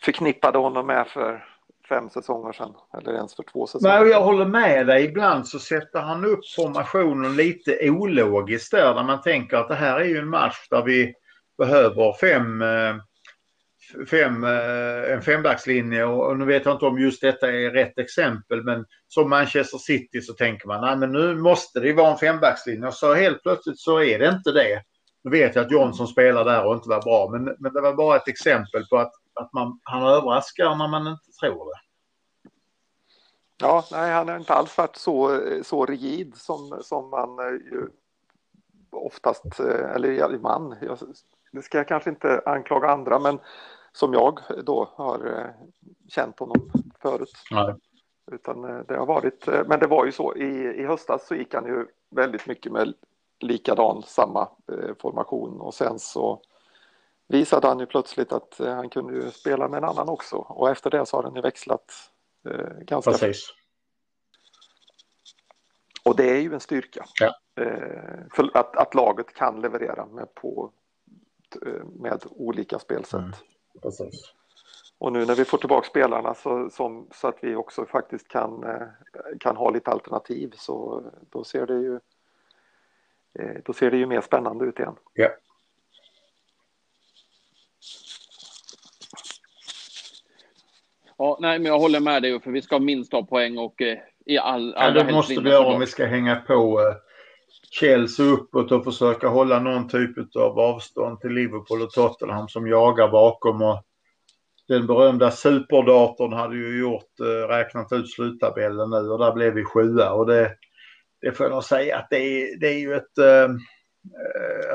[0.02, 1.55] förknippade honom med för
[1.90, 4.10] fem säsonger sedan eller ens för två säsonger sedan.
[4.10, 5.06] jag håller med dig.
[5.06, 10.00] Ibland så sätter han upp formationen lite ologiskt där när man tänker att det här
[10.00, 11.14] är ju en match där vi
[11.58, 12.96] behöver fem, eh,
[14.10, 18.64] fem, eh, en fembackslinje och nu vet jag inte om just detta är rätt exempel
[18.64, 22.88] men som Manchester City så tänker man nej men nu måste det vara en fembackslinje
[22.88, 24.82] och så helt plötsligt så är det inte det.
[25.24, 27.94] Nu vet jag att Johnson spelar där och inte var bra men, men det var
[27.94, 31.80] bara ett exempel på att att man, han överraskar när man inte tror det.
[33.58, 37.88] Ja, nej, han har inte alls varit så, så rigid som, som man eh, ju
[38.92, 40.98] oftast, eh, eller man, jag,
[41.52, 43.40] det ska jag kanske inte anklaga andra, men
[43.92, 45.68] som jag då har eh,
[46.08, 46.72] känt honom
[47.02, 47.34] förut.
[47.52, 47.76] Nej.
[48.32, 51.66] Utan det har varit, men det var ju så, i, i höstas så gick han
[51.66, 52.94] ju väldigt mycket med
[53.40, 54.50] likadan, samma
[55.02, 56.42] formation och sen så
[57.28, 61.06] visade han ju plötsligt att han kunde spela med en annan också och efter det
[61.06, 62.12] så har han ju växlat
[62.50, 63.54] Eh, ganska Precis.
[66.04, 67.06] Och det är ju en styrka.
[67.20, 67.36] Ja.
[67.64, 70.72] Eh, för att, att laget kan leverera med, på,
[71.66, 73.20] eh, med olika spelsätt.
[73.20, 73.32] Mm.
[73.82, 74.34] Precis.
[74.98, 78.66] Och nu när vi får tillbaka spelarna så, som, så att vi också faktiskt kan,
[79.40, 82.00] kan ha lite alternativ så då ser det ju
[83.66, 84.96] då ser det ju mer spännande ut igen.
[85.14, 85.30] Ja.
[91.18, 93.98] Ja, nej, men jag håller med dig, för vi ska minst ha poäng och eh,
[94.26, 94.74] i all...
[94.78, 96.96] Ja, det måste vi göra om vi ska hänga på eh,
[97.72, 103.08] Chelsea uppåt och försöka hålla någon typ av avstånd till Liverpool och Tottenham som jagar
[103.08, 103.62] bakom.
[103.62, 103.84] Och
[104.68, 109.64] den berömda superdatorn hade ju gjort, eh, räknat ut sluttabellen nu och där blev vi
[109.64, 110.12] sjua.
[110.12, 110.52] Och det,
[111.22, 113.50] det får jag nog säga att det är, det är ju ett eh,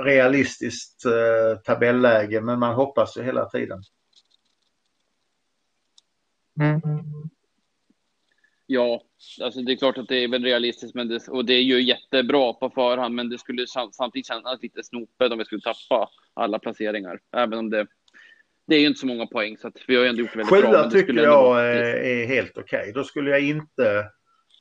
[0.05, 3.83] realistiskt eh, tabelläge men man hoppas ju hela tiden.
[6.61, 6.91] Mm.
[8.73, 9.03] Ja,
[9.43, 11.83] alltså det är klart att det är väl realistiskt men det, och det är ju
[11.83, 16.59] jättebra på förhand men det skulle samtidigt kännas lite snopet om vi skulle tappa alla
[16.59, 17.21] placeringar.
[17.37, 17.87] Även om det,
[18.67, 20.39] det är ju inte så många poäng så att vi har ju ändå gjort det
[20.39, 20.83] väldigt Sjua bra.
[20.83, 22.81] Sjua tycker jag är helt okej.
[22.81, 22.93] Okay.
[22.93, 24.07] Då skulle jag inte,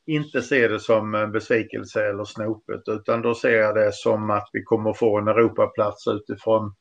[0.05, 4.63] inte se det som besvikelse eller snopet utan då ser jag det som att vi
[4.63, 6.75] kommer få en Europaplats utifrån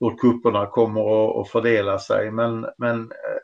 [0.00, 2.30] hur kupperna kommer att fördela sig.
[2.30, 3.38] Men, men eh,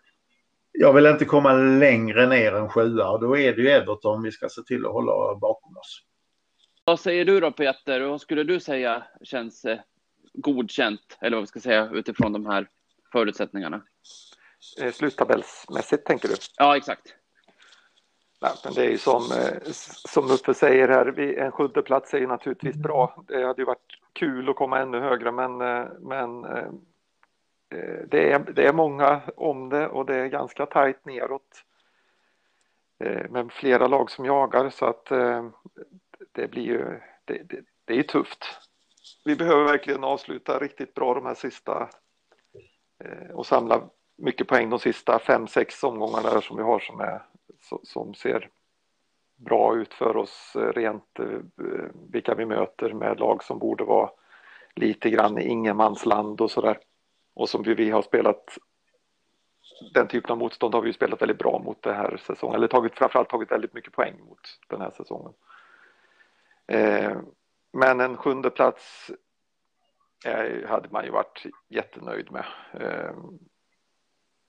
[0.79, 4.33] jag vill inte komma längre ner än sjua och då är det ju Everton vi
[4.33, 6.03] ska se till att hålla bakom oss.
[6.85, 8.01] Vad säger du då Peter?
[8.01, 9.79] Vad skulle du säga känns eh,
[10.33, 12.69] godkänt, eller vad vi ska säga, utifrån de här
[13.13, 13.83] förutsättningarna?
[14.83, 16.35] Eh, sluttabellsmässigt tänker du?
[16.57, 17.15] Ja, exakt.
[18.41, 19.73] Nej, men det är ju som, eh,
[20.09, 23.25] som Uffe säger här, en sjunde plats är ju naturligtvis bra.
[23.29, 25.57] Det hade ju varit kul att komma ännu högre, men,
[26.01, 26.45] men
[27.75, 31.65] Eh, det är, det är många om det och det är ganska tajt neråt.
[32.99, 35.49] Eh, men med flera lag som jagar så att eh,
[36.33, 38.45] det blir ju, det, det, det är tufft.
[39.25, 41.89] Vi behöver verkligen avsluta riktigt bra de här sista
[43.33, 43.83] och samla
[44.17, 47.23] mycket poäng de sista fem, sex omgångarna som vi har som, är,
[47.83, 48.51] som ser
[49.37, 51.21] bra ut för oss rent
[52.11, 54.11] vilka vi möter med lag som borde vara
[54.75, 56.79] lite grann i ingenmansland och sådär
[57.35, 58.59] och som vi har spelat
[59.95, 62.95] den typen av motstånd har vi spelat väldigt bra mot den här säsongen, eller tagit,
[62.95, 65.33] framförallt tagit väldigt mycket poäng mot den här säsongen.
[66.67, 67.17] Eh,
[67.73, 69.11] men en sjunde plats
[70.25, 72.45] eh, hade man ju varit jättenöjd med.
[72.73, 73.15] Eh,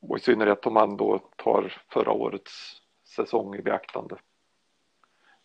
[0.01, 2.81] och i synnerhet om man då tar förra årets
[3.15, 4.15] säsong i beaktande.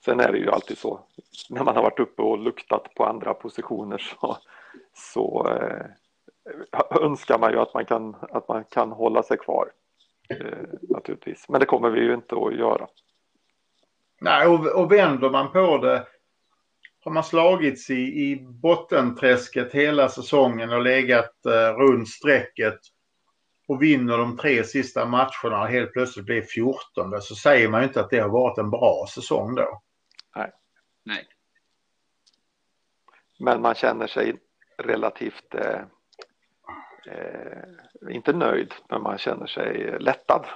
[0.04, 1.06] Sen är det ju alltid så,
[1.50, 4.38] när man har varit uppe och luktat på andra positioner så,
[4.92, 5.86] så eh,
[7.00, 9.72] önskar man ju att man kan, att man kan hålla sig kvar.
[10.28, 12.88] Eh, naturligtvis, men det kommer vi ju inte att göra.
[14.20, 16.06] Nej, och, och vänder man på det
[17.04, 22.78] har man slagits i, i bottenträsket hela säsongen och legat eh, runt strecket
[23.68, 27.86] och vinner de tre sista matcherna och helt plötsligt blir 14 så säger man ju
[27.86, 29.82] inte att det har varit en bra säsong då.
[30.36, 30.50] Nej.
[31.04, 31.28] Nej.
[33.38, 34.36] Men man känner sig
[34.78, 35.80] relativt eh,
[37.06, 40.46] eh, inte nöjd, men man känner sig lättad.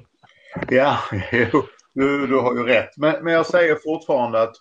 [0.68, 0.98] ja,
[1.94, 2.96] du, du har ju rätt.
[2.96, 4.56] Men, men jag säger fortfarande att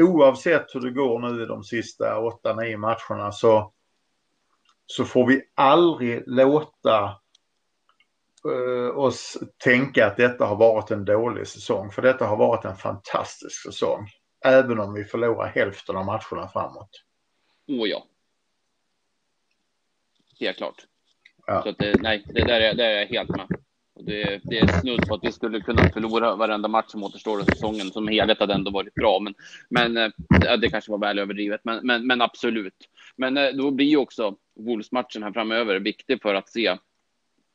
[0.00, 3.72] oavsett hur det går nu i de sista 8-9 matcherna så,
[4.86, 7.16] så får vi aldrig låta
[8.48, 11.90] uh, oss tänka att detta har varit en dålig säsong.
[11.90, 14.08] För detta har varit en fantastisk säsong.
[14.44, 16.90] Även om vi förlorar hälften av matcherna framåt.
[17.68, 18.06] Oh ja
[20.40, 20.86] helt klart.
[21.46, 21.62] Ja.
[21.62, 23.46] Så att det, nej, det där är, det är jag helt med.
[23.94, 27.40] Och det, det är snudd på att vi skulle kunna förlora varenda match som återstår
[27.40, 27.90] av säsongen.
[27.90, 29.34] Som helhet hade ändå varit bra, men,
[29.68, 31.60] men äh, det kanske var väl överdrivet.
[31.64, 32.88] Men, men, men absolut.
[33.16, 36.78] Men äh, då blir ju också Wolves-matchen här framöver viktig för att se.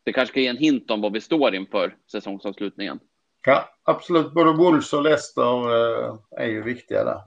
[0.03, 2.99] Det kanske kan ge en hint om vad vi står inför säsongsavslutningen.
[3.45, 4.33] Ja, absolut.
[4.33, 5.71] Både Wolves och Leicester
[6.05, 7.21] äh, är ju viktiga där.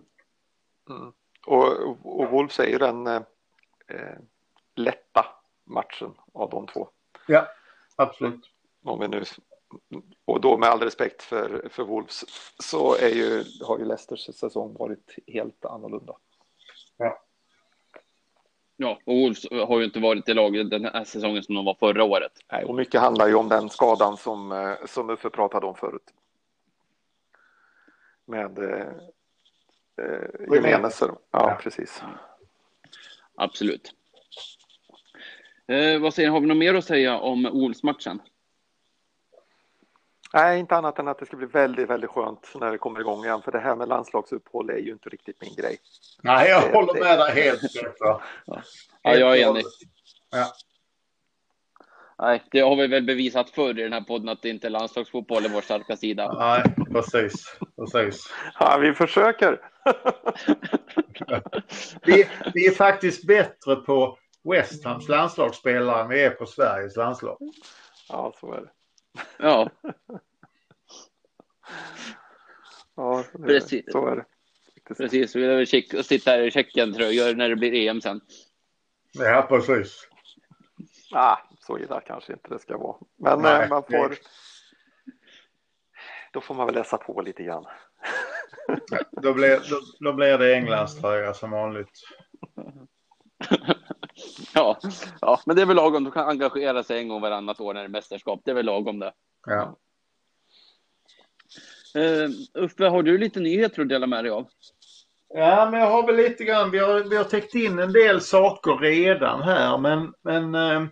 [0.91, 1.13] Mm.
[1.47, 1.83] Och,
[2.21, 3.23] och Wolves är ju den eh,
[4.77, 5.27] lätta
[5.71, 6.89] matchen av de två.
[7.27, 7.49] Ja,
[7.97, 8.51] absolut.
[8.85, 9.25] Om vi nu
[10.25, 12.25] och då med all respekt för, för Wolves
[12.59, 16.17] så är ju, har ju Leicesters säsong varit helt annorlunda.
[16.97, 17.23] Ja.
[18.77, 21.75] Ja, och Wolves har ju inte varit i laget den här säsongen som de var
[21.75, 22.33] förra året.
[22.53, 26.15] Nej, och mycket handlar ju om den skadan som, eh, som Uffe pratade om förut.
[28.25, 28.87] Med eh,
[29.97, 31.01] eh, Jimenez.
[31.01, 32.03] Ja, ja, precis.
[33.35, 33.95] Absolut.
[35.71, 38.23] Eh, vad säger Har vi något mer att säga om Wolves-matchen?
[40.33, 43.25] Nej, inte annat än att det ska bli väldigt, väldigt skönt när det kommer igång
[43.25, 43.43] igen.
[43.43, 45.79] För det här med landslagsuppehåll är ju inte riktigt min grej.
[46.23, 47.61] Nej, jag det, håller med dig helt.
[47.99, 48.21] ja.
[49.03, 49.65] ja, jag är enig.
[50.31, 50.47] Ja.
[52.19, 54.71] Nej, det har vi väl bevisat förr i den här podden att det inte är
[54.71, 56.33] landslagsfotboll är vår starka sida.
[56.33, 57.59] Nej, precis.
[57.77, 58.33] precis.
[58.61, 59.61] Ja, vi försöker.
[62.03, 67.39] vi, vi är faktiskt bättre på West Hams landslagsspelare än vi är på Sveriges landslag.
[68.09, 68.71] Ja, så är det.
[69.39, 69.71] Ja.
[72.97, 73.85] ja, det, Precis.
[73.93, 74.25] så är det.
[74.95, 75.67] Precis, vi vill
[76.05, 78.21] sitta här i Tjeckien-tröjor när det blir EM sen.
[79.13, 80.09] Ja, precis.
[81.13, 82.97] Ah, så illa kanske inte det ska vara.
[83.17, 84.15] Men Nej, man får...
[86.33, 87.65] Då får man väl läsa på lite grann.
[89.11, 92.03] då, blir, då, då blir det Englands tröja som vanligt.
[94.55, 94.79] ja,
[95.21, 96.05] ja, men det är väl lagom.
[96.05, 98.41] Du kan engagera sig en gång varannat år när det är mästerskap.
[98.45, 99.13] Det är väl lagom det.
[99.47, 99.77] Ja.
[101.97, 104.49] Uh, Uffe, har du lite nyheter att dela med dig av?
[105.35, 106.71] Ja, men jag har väl lite grann.
[106.71, 110.89] Vi har, vi har täckt in en del saker redan här, men, men uh,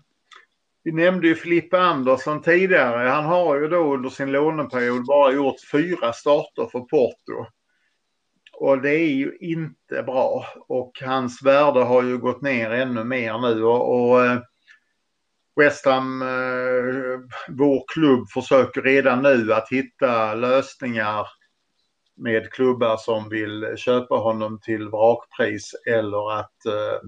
[0.85, 3.09] vi nämnde ju Filippa Andersson tidigare.
[3.09, 7.47] Han har ju då under sin låneperiod bara gjort fyra starter för Porto.
[8.61, 10.47] Och det är ju inte bra.
[10.68, 13.64] Och hans värde har ju gått ner ännu mer nu.
[13.64, 14.40] Och, och eh,
[15.61, 21.27] West Ham, eh, vår klubb, försöker redan nu att hitta lösningar
[22.16, 27.01] med klubbar som vill köpa honom till vrakpris eller att eh,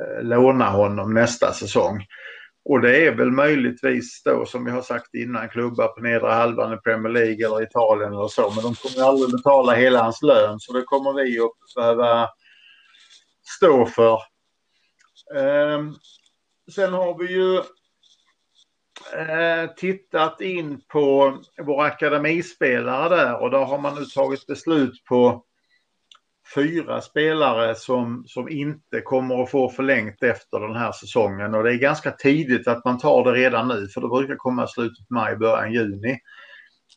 [0.00, 2.04] eh låna honom nästa säsong.
[2.68, 6.74] Och det är väl möjligtvis då som vi har sagt innan klubbar på nedre halvan
[6.74, 8.50] i Premier League eller Italien eller så.
[8.50, 12.28] Men de kommer aldrig betala hela hans lön så det kommer vi att behöva
[13.56, 14.14] stå för.
[15.36, 15.84] Eh,
[16.74, 17.56] sen har vi ju
[19.20, 25.44] eh, tittat in på våra akademispelare där och då har man nu tagit beslut på
[26.54, 31.54] fyra spelare som, som inte kommer att få förlängt efter den här säsongen.
[31.54, 34.64] Och det är ganska tidigt att man tar det redan nu för det brukar komma
[34.64, 36.18] i slutet maj, början juni.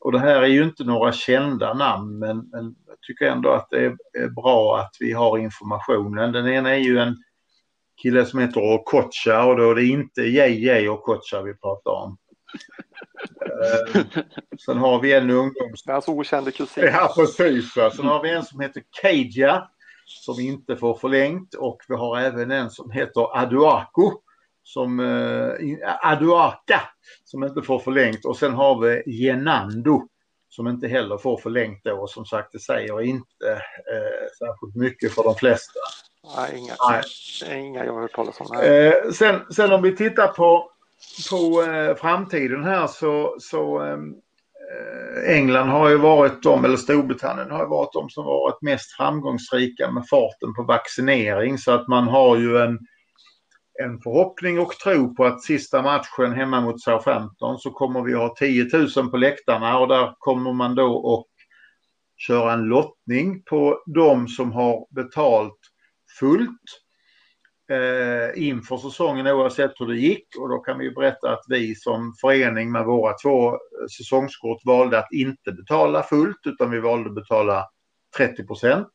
[0.02, 3.68] Och det här är ju inte några kända namn men, men jag tycker ändå att
[3.70, 6.32] det är, är, bra att vi har informationen.
[6.32, 7.16] Den ena är ju en
[8.02, 12.18] kille som heter Okocha och då är det inte JJ Okocha vi pratar om.
[13.42, 14.02] Eh,
[14.66, 15.84] sen har vi en ungdoms...
[15.88, 16.84] Hans okände kusin.
[16.84, 17.74] Ja, precis.
[17.74, 19.70] Sen har vi en som heter Keija
[20.06, 24.12] som inte får förlängt och vi har även en som heter Aduako
[24.64, 26.82] som eh, Aduaka
[27.24, 30.08] som inte får förlängt och sen har vi Genando
[30.50, 35.14] som inte heller får förlängt då och som sagt det säger inte eh, särskilt mycket
[35.14, 35.80] för de flesta.
[36.38, 37.60] Nej, inga, Nej.
[37.60, 38.58] inga jag har hört talas om.
[38.58, 40.72] Eh, sen, sen om vi tittar på
[41.30, 44.14] på eh, framtiden här så, så ehm,
[44.72, 48.92] eh, England har ju varit de, eller Storbritannien har ju varit de som varit mest
[48.92, 51.58] framgångsrika med farten på vaccinering.
[51.58, 52.80] Så att man har ju en,
[53.84, 58.36] en förhoppning och tro på att sista matchen hemma mot Southampton så kommer vi ha
[58.36, 59.80] 10 000 på läktarna.
[59.80, 61.26] Och där kommer man då att
[62.18, 65.60] köra en lottning på de som har betalt
[66.20, 66.62] fullt
[67.70, 72.14] eh, inför säsongen oavsett hur det gick och då kan vi berätta att vi som
[72.22, 73.58] förening med våra två
[73.98, 77.66] säsongskort valde att inte betala fullt utan vi valde att betala
[78.18, 78.90] 30 procent.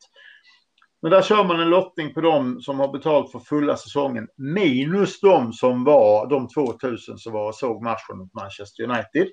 [1.03, 5.21] Men där kör man en lottning på de som har betalt för fulla säsongen minus
[5.21, 9.29] de som var de 2000 som var och såg matchen mot Manchester United.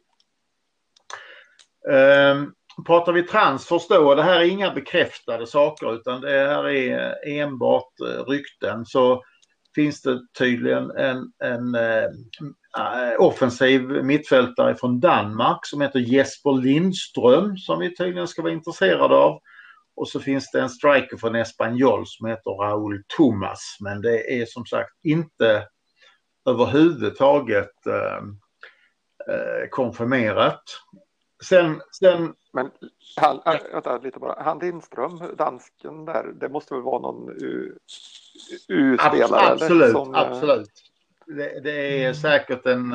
[1.89, 2.53] Um,
[2.85, 7.99] pratar vi transfers då, det här är inga bekräftade saker utan det här är enbart
[7.99, 8.85] eh, rykten.
[8.85, 9.23] Så
[9.75, 17.79] finns det tydligen en, en äh, offensiv mittfältare från Danmark som heter Jesper Lindström som
[17.79, 19.39] vi tydligen ska vara intresserade av.
[19.95, 23.77] Och så finns det en striker från Espanyol som heter Raúl Thomas.
[23.79, 25.67] Men det är som sagt inte
[26.49, 30.63] överhuvudtaget äh, konfirmerat.
[31.43, 32.33] Sen, sen...
[32.53, 32.71] Men
[33.15, 34.43] han, äh, vänta lite bara.
[34.43, 37.29] Han Lindström, dansken där, det måste väl vara någon
[38.67, 39.51] U-spelare?
[39.51, 40.69] Absolut, som, absolut.
[41.25, 42.93] Det, det, är säkert en,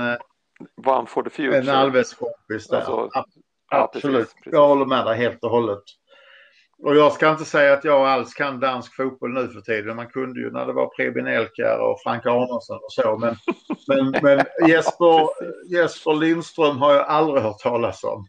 [0.87, 1.59] One for the future.
[1.59, 2.77] En Alves-kompis där.
[2.77, 3.25] Alltså, Ab-
[3.71, 4.53] ja, Absolut, precis, precis.
[4.53, 5.83] jag håller med dig helt och hållet.
[6.83, 9.97] Och jag ska inte säga att jag alls kan dansk fotboll nu för tiden.
[9.97, 13.17] Man kunde ju när det var Preben Elkjær och Frank Arnesson och så.
[13.17, 13.37] Men,
[13.89, 15.29] men, men Jesper,
[15.71, 18.27] Jesper Lindström har jag aldrig hört talas om.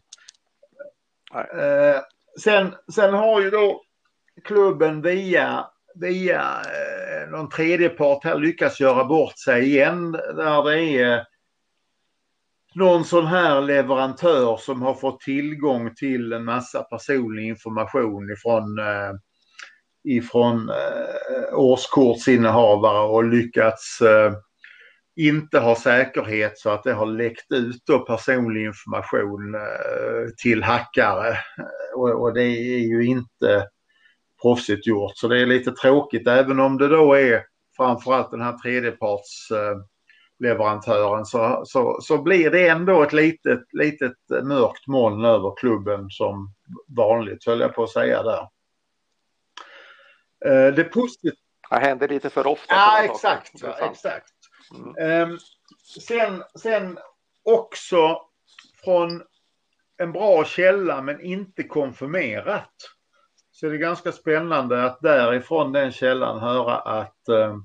[1.34, 2.00] Eh,
[2.40, 3.82] sen, sen har ju då
[4.44, 5.66] klubben via,
[6.00, 10.12] via eh, någon tredjepart här lyckas göra bort sig igen.
[10.12, 11.24] Där det är
[12.74, 19.12] någon sån här leverantör som har fått tillgång till en massa personlig information ifrån, eh,
[20.04, 23.98] ifrån eh, årskortsinnehavare och lyckats
[25.16, 29.56] inte ha säkerhet så att det har läckt ut då personlig information
[30.42, 31.36] till hackare.
[31.94, 33.68] Och det är ju inte
[34.42, 35.12] proffsigt gjort.
[35.14, 37.44] Så det är lite tråkigt även om det då är
[37.76, 39.76] framförallt den här tredjeparts eh,
[41.24, 46.54] så, så, så blir det ändå ett litet, litet mörkt moln över klubben som
[46.96, 48.48] vanligt höll jag på att säga där.
[50.46, 51.36] Eh, det positiva...
[51.70, 52.74] Det händer lite för ofta.
[52.74, 53.52] Ja, exakt.
[53.90, 54.32] Exakt.
[54.98, 55.38] Mm.
[56.00, 56.98] Sen, sen
[57.44, 58.20] också
[58.84, 59.22] från
[59.96, 62.74] en bra källa men inte konfirmerat.
[63.60, 67.56] Så är det ganska spännande att därifrån den källan höra att eh,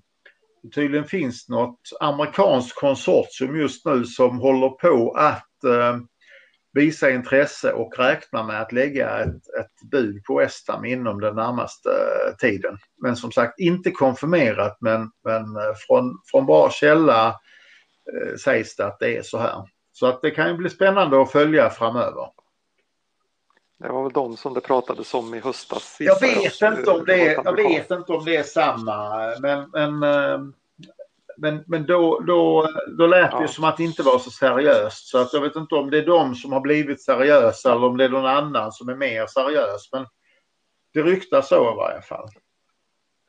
[0.63, 5.97] det tydligen finns något amerikanskt konsortium just nu som håller på att eh,
[6.73, 11.89] visa intresse och räkna med att lägga ett, ett bud på Estam inom den närmaste
[11.89, 12.77] eh, tiden.
[13.01, 17.27] Men som sagt inte konfirmerat men, men eh, från, från bra källa
[18.13, 19.69] eh, sägs det att det är så här.
[19.91, 22.42] Så att det kan ju bli spännande att följa framöver.
[23.79, 25.97] Det var väl de som det pratades om i höstas.
[25.99, 29.09] Jag vet inte om det, ett jag vet inte om det är samma
[29.41, 30.39] men, men, eh,
[31.37, 32.67] men, men då, då,
[32.97, 33.47] då lät det Ja.
[33.47, 35.07] som att det inte var så seriöst.
[35.07, 37.97] Så att jag vet inte om det är de som har blivit seriösa eller om
[37.97, 39.89] det är någon annan som är mer seriös.
[39.91, 40.05] Men
[40.93, 42.29] det ryktas så i varje fall.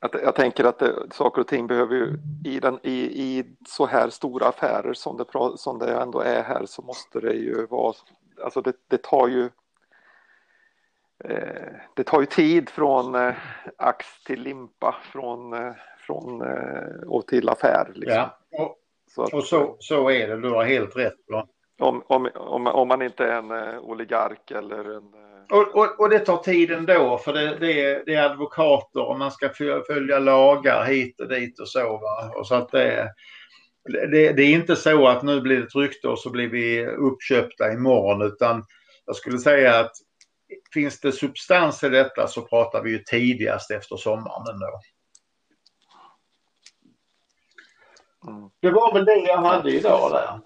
[0.01, 3.85] Jag, jag tänker att det, saker och ting behöver ju i, den, i, i så
[3.85, 5.25] här stora affärer som det,
[5.57, 7.93] som det ändå är här så måste det ju vara,
[8.43, 9.49] alltså det, det tar ju
[11.95, 13.33] det tar ju tid från eh,
[13.77, 17.91] ax till limpa från, eh, från eh, och till affär.
[17.93, 18.17] Liksom.
[18.17, 20.41] Ja, och, Så att, och så, så är det.
[20.41, 21.13] Du har helt rätt.
[21.79, 25.99] Om, om, om, om man inte är en eh, oligark eller en eh, Och, och,
[25.99, 29.47] och det tar tid ändå för det, det, är, det är advokater och man ska
[29.47, 31.97] fö- följa lagar hit och dit och så.
[31.97, 32.31] Va?
[32.35, 33.09] Och så att det,
[34.11, 36.85] det, det är inte så att nu blir det ett rykte och så blir vi
[36.85, 38.63] uppköpta imorgon utan
[39.05, 39.91] jag skulle säga att
[40.75, 44.79] finns det substans i detta så pratar vi ju tidigast efter sommaren ändå.
[48.27, 48.49] mm.
[48.59, 50.39] Det var väl det jag hade idag där.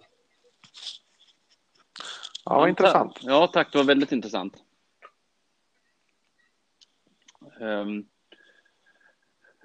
[2.46, 3.20] Ja, intressant.
[3.22, 3.72] Ja, tack.
[3.72, 4.54] Det var väldigt intressant.
[7.62, 8.06] Ehm,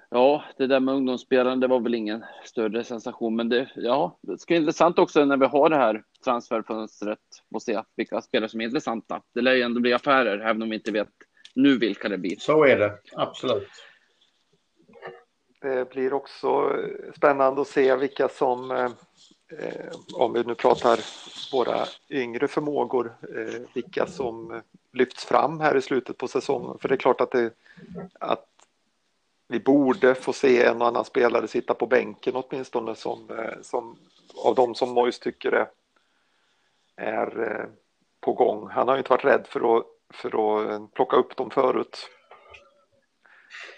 [0.09, 4.37] ja, det där med ungdomsspelaren, det var väl ingen större sensation, men det, ja, det
[4.37, 7.19] ska bli intressant också när vi har det här transferfönstret
[7.51, 9.21] och se vilka spelare som är intressanta.
[9.33, 11.09] Det lär ju ändå bli affärer, även om vi inte vet
[11.55, 12.35] nu vilka det blir.
[12.39, 13.67] Så är det, absolut.
[15.61, 16.77] Det blir också
[17.15, 18.91] spännande att se vilka som, eh,
[20.13, 20.99] om vi nu pratar
[21.51, 24.61] våra yngre förmågor, eh, vilka som
[24.93, 26.77] lyfts fram här i slutet på säsongen.
[26.79, 27.53] För det är klart att, det,
[28.19, 28.45] att
[29.47, 33.97] vi borde få se en och annan spelare sitta på bänken åtminstone som, eh, som
[34.43, 35.67] av de som Mois tycker är,
[36.97, 37.65] är eh,
[38.21, 38.69] på gång.
[38.69, 42.09] Han har ju inte varit rädd för att, för att eh, plocka upp dem förut.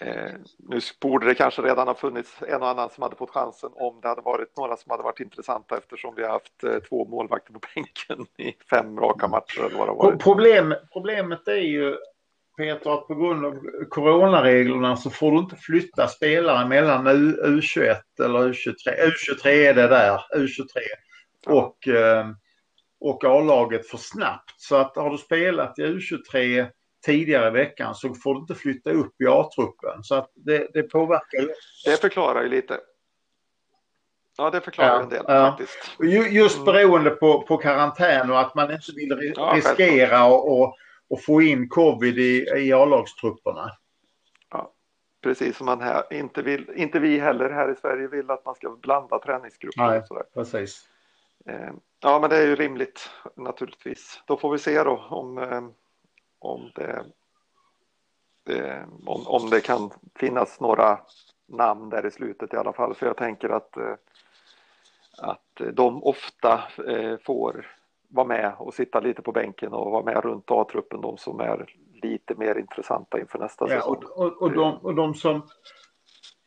[0.00, 3.70] Eh, nu borde det kanske redan ha funnits en och annan som hade fått chansen
[3.74, 7.04] om det hade varit några som hade varit intressanta eftersom vi har haft eh, två
[7.04, 10.22] målvakter på bänken i fem raka matcher eller vad det varit.
[10.22, 11.96] Problem, problemet är ju
[12.56, 17.96] Peter att på grund av coronareglerna så får du inte flytta spelare mellan U, U21
[18.24, 18.74] eller U23.
[18.86, 20.78] U23 är det där, U23
[21.46, 22.26] och, eh,
[23.00, 24.54] och A-laget för snabbt.
[24.56, 26.66] Så att har du spelat i U23
[27.06, 30.02] tidigare i veckan så får du inte flytta upp i A-truppen.
[30.02, 31.48] Så att det, det påverkar ju.
[31.84, 32.80] Det förklarar ju lite.
[34.38, 35.50] Ja, det förklarar Ja, en del ja.
[35.50, 35.78] faktiskt.
[36.02, 40.74] Ju- Just beroende på, på karantän och att man inte vill Ja, riskera och, och,
[41.10, 43.70] och få in covid i, i A-lagstrupperna.
[45.22, 48.54] Precis som man här, inte, vill, inte vi heller här i Sverige vill att man
[48.54, 49.86] ska blanda träningsgrupper.
[49.86, 50.02] Nej.
[50.34, 50.88] Precis.
[52.00, 54.22] Ja, men det är ju rimligt naturligtvis.
[54.26, 55.62] Då får vi se då om, eh,
[56.38, 57.04] om, det,
[58.50, 60.98] eh, om, om det kan finnas några
[61.46, 62.94] namn där i slutet i alla fall.
[62.94, 63.94] För jag tänker att, eh,
[65.18, 66.62] att de ofta
[67.24, 67.66] får
[68.08, 71.74] vara med och sitta lite på bänken och vara med runt A-truppen, de som är
[72.02, 73.96] lite mer intressanta inför nästa ja, säsong.
[73.96, 75.42] Och, och, och, de, och de som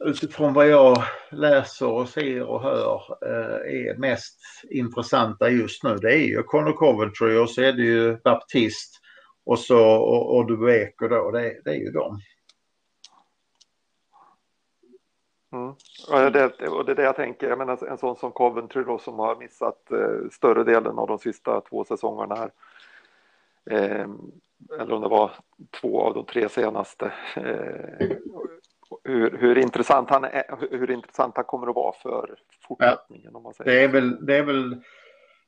[0.05, 4.39] utifrån vad jag läser och ser och hör eh, är mest
[4.69, 9.01] intressanta just nu det är ju Conor Coventry och så är det ju Baptist
[9.43, 12.19] och så och, och Dubeco då, det, det är ju dem.
[15.53, 15.69] Mm.
[16.11, 18.97] Och, det, och det är det jag tänker, jag menar en sån som Coventry då
[18.97, 22.51] som har missat eh, större delen av de sista två säsongerna här.
[23.69, 24.07] Eh,
[24.79, 25.31] eller om det var
[25.81, 27.13] två av de tre senaste.
[27.35, 28.07] Eh,
[29.03, 32.35] hur, hur, intressant han är, hur intressant han kommer att vara för
[32.67, 33.29] fortsättningen.
[33.31, 33.37] Ja.
[33.37, 33.71] Om man säger.
[33.71, 34.81] Det, är väl, det är väl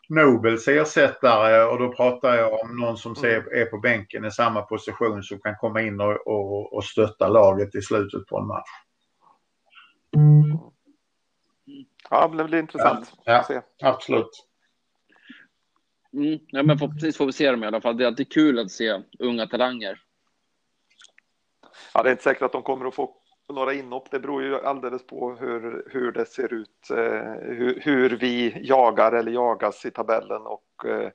[0.10, 3.44] Nobels ersättare och då pratar jag om någon som mm.
[3.52, 7.76] är på bänken i samma position som kan komma in och, och, och stötta laget
[7.76, 8.70] i slutet på en match.
[12.10, 13.14] Ja, det blir intressant.
[13.26, 14.48] Ja, ja absolut.
[16.14, 17.98] Mm, ja, men förhoppningsvis får vi se dem i alla fall.
[17.98, 20.00] Det är alltid kul att se unga talanger.
[21.94, 23.16] Ja, det är inte säkert att de kommer att få
[23.50, 24.12] några inhopp.
[24.12, 29.12] Det beror ju alldeles på hur, hur det ser ut, eh, hur, hur, vi jagar
[29.12, 31.10] eller jagas i tabellen och eh,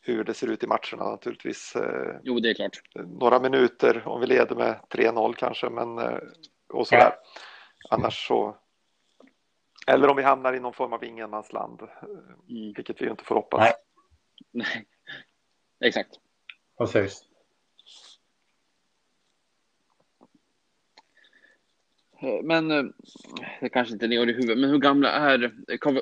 [0.00, 1.76] hur det ser ut i matcherna naturligtvis.
[1.76, 2.82] Eh, jo, det är klart.
[2.94, 5.98] Några minuter om vi leder med 3-0 kanske, men
[6.68, 7.12] och sådär.
[7.12, 7.96] Ja.
[7.96, 8.56] Annars så
[9.88, 12.72] eller om vi hamnar i någon form av ingenmansland, mm.
[12.76, 13.60] vilket vi inte får hoppas.
[13.60, 13.72] Nej.
[14.50, 14.86] Nej.
[15.84, 16.10] Exakt.
[16.78, 17.24] Precis.
[22.42, 22.84] Men eh,
[23.60, 25.52] det kanske inte ni har i huvudet, men hur gamla är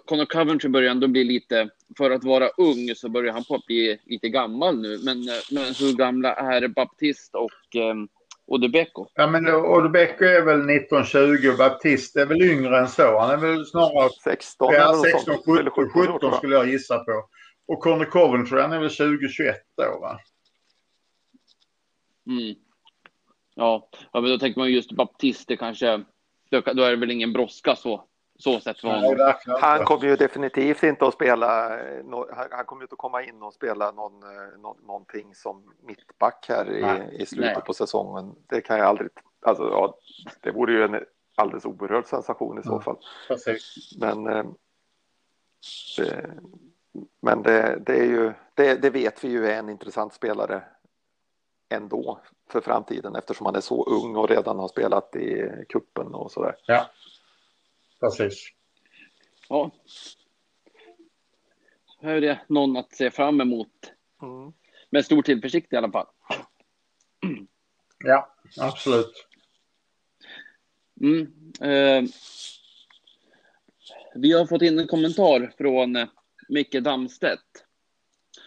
[0.04, 3.66] Connor Coventry börjar ändå bli lite, för att vara ung så börjar han på att
[3.66, 4.98] bli lite gammal nu.
[5.04, 8.08] Men, eh, men hur gamla är Baptist och um,
[8.46, 9.06] Odebeko?
[9.14, 13.18] Ja, men Odebeko är väl 1920 och Baptist är väl yngre än så.
[13.18, 17.28] Han är väl snarare 16, ja, 16 17, 17, 17 skulle jag gissa på.
[17.66, 20.20] Och Connor Coventry han är väl 20-21 då va?
[22.26, 22.54] Mm.
[23.58, 26.04] Ja, ja, men då tänker man just baptister kanske,
[26.50, 28.04] då, då är det väl ingen brådska så,
[28.38, 29.34] så sett för honom.
[29.60, 31.68] Han kommer ju definitivt inte att spela,
[32.50, 36.70] han kommer inte att komma in och spela någon, eh, någon, någonting som mittback här
[36.72, 37.64] i, i slutet Nej.
[37.66, 38.34] på säsongen.
[38.46, 39.08] Det kan jag aldrig,
[39.40, 39.98] alltså ja,
[40.40, 41.04] det vore ju en
[41.34, 42.96] alldeles oerhörd sensation i så fall.
[43.28, 43.96] Precis.
[44.00, 44.44] Men eh,
[45.96, 46.30] det,
[47.22, 50.62] men det, det, är ju, det, det, vet vi ju är en intressant spelare
[51.68, 56.32] ändå för framtiden eftersom han är så ung och redan har spelat i kuppen och
[56.32, 56.56] sådär.
[56.66, 56.90] Ja,
[58.00, 58.48] precis.
[59.48, 59.70] Ja.
[62.00, 63.92] Så är det någon att se fram emot.
[64.22, 64.52] Mm.
[64.90, 66.06] Med stor tillförsikt i alla fall.
[67.98, 69.26] Ja, absolut.
[71.00, 72.10] Mm, eh,
[74.14, 76.06] vi har fått in en kommentar från
[76.48, 77.64] Micke Damstedt.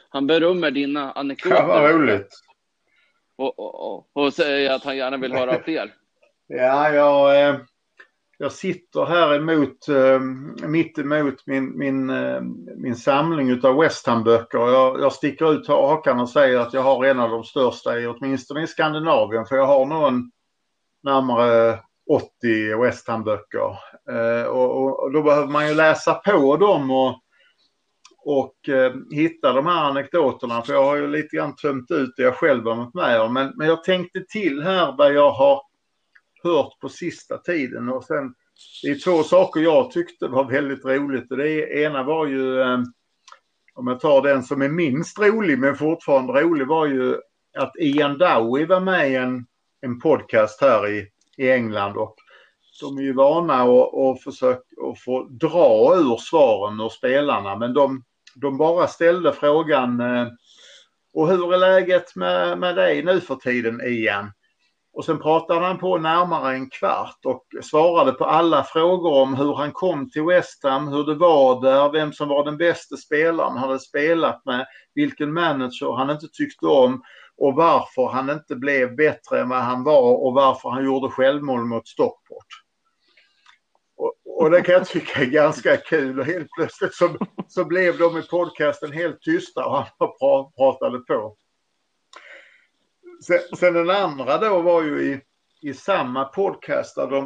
[0.09, 1.55] Han berömmer dina anekdoter.
[1.55, 2.49] Ja, vad roligt.
[3.39, 5.93] Och, och, och, säger att han gärna vill höra fler.
[6.47, 7.55] ja, jag, eh,
[8.37, 10.19] jag sitter här emot, eh,
[10.67, 12.41] mitt emot min, min, eh,
[12.77, 14.57] min samling av West Ham-böcker.
[14.57, 18.07] Jag, jag sticker ut hakan och säger att jag har en av de största, i,
[18.07, 19.45] åtminstone i Skandinavien.
[19.45, 20.31] För jag har nog
[21.03, 21.79] närmare
[22.09, 23.77] 80 West Ham-böcker.
[24.49, 27.21] och, och, då behöver man ju läsa på dem och
[28.30, 30.61] och eh, hitta de här anekdoterna.
[30.61, 33.34] För jag har ju lite grann tömt ut det jag själv har varit med om.
[33.34, 35.61] Men, men jag tänkte till här vad jag har
[36.43, 37.89] hört på sista tiden.
[37.89, 38.34] Och sen,
[38.84, 41.32] det är två saker jag tyckte var väldigt roligt.
[41.32, 42.80] Och det ena var ju, eh,
[43.73, 47.15] om jag tar den som är minst rolig men fortfarande rolig, var ju
[47.57, 49.45] att Ian Dowie var med i en,
[49.82, 51.07] en podcast här i,
[51.38, 51.97] i England.
[51.97, 52.15] Och
[52.82, 54.61] de är ju vana att, att försöka
[54.91, 58.03] att få dra ur svaren ur spelarna men de,
[58.41, 60.27] de bara ställde frågan eh,
[61.13, 64.31] och hur är läget med, med dig nu för tiden Ian?
[64.93, 69.53] Och sen pratade han på närmare en kvart och svarade på alla frågor om hur
[69.53, 73.57] han kom till West Ham, hur det var där, vem som var den bästa spelaren
[73.57, 74.65] han hade spelat med,
[74.95, 77.01] vilken manager han inte tyckte om
[77.37, 81.65] och varför han inte blev bättre än vad han var och varför han gjorde självmål
[81.65, 82.68] mot Stockport.
[84.38, 87.17] Och det kan jag tycka är ganska kul och helt plötsligt så,
[87.47, 91.36] så blev de i podcasten helt tysta och han pratade på.
[93.25, 95.21] Sen, sen den andra då var ju i,
[95.61, 97.23] i samma podcast där de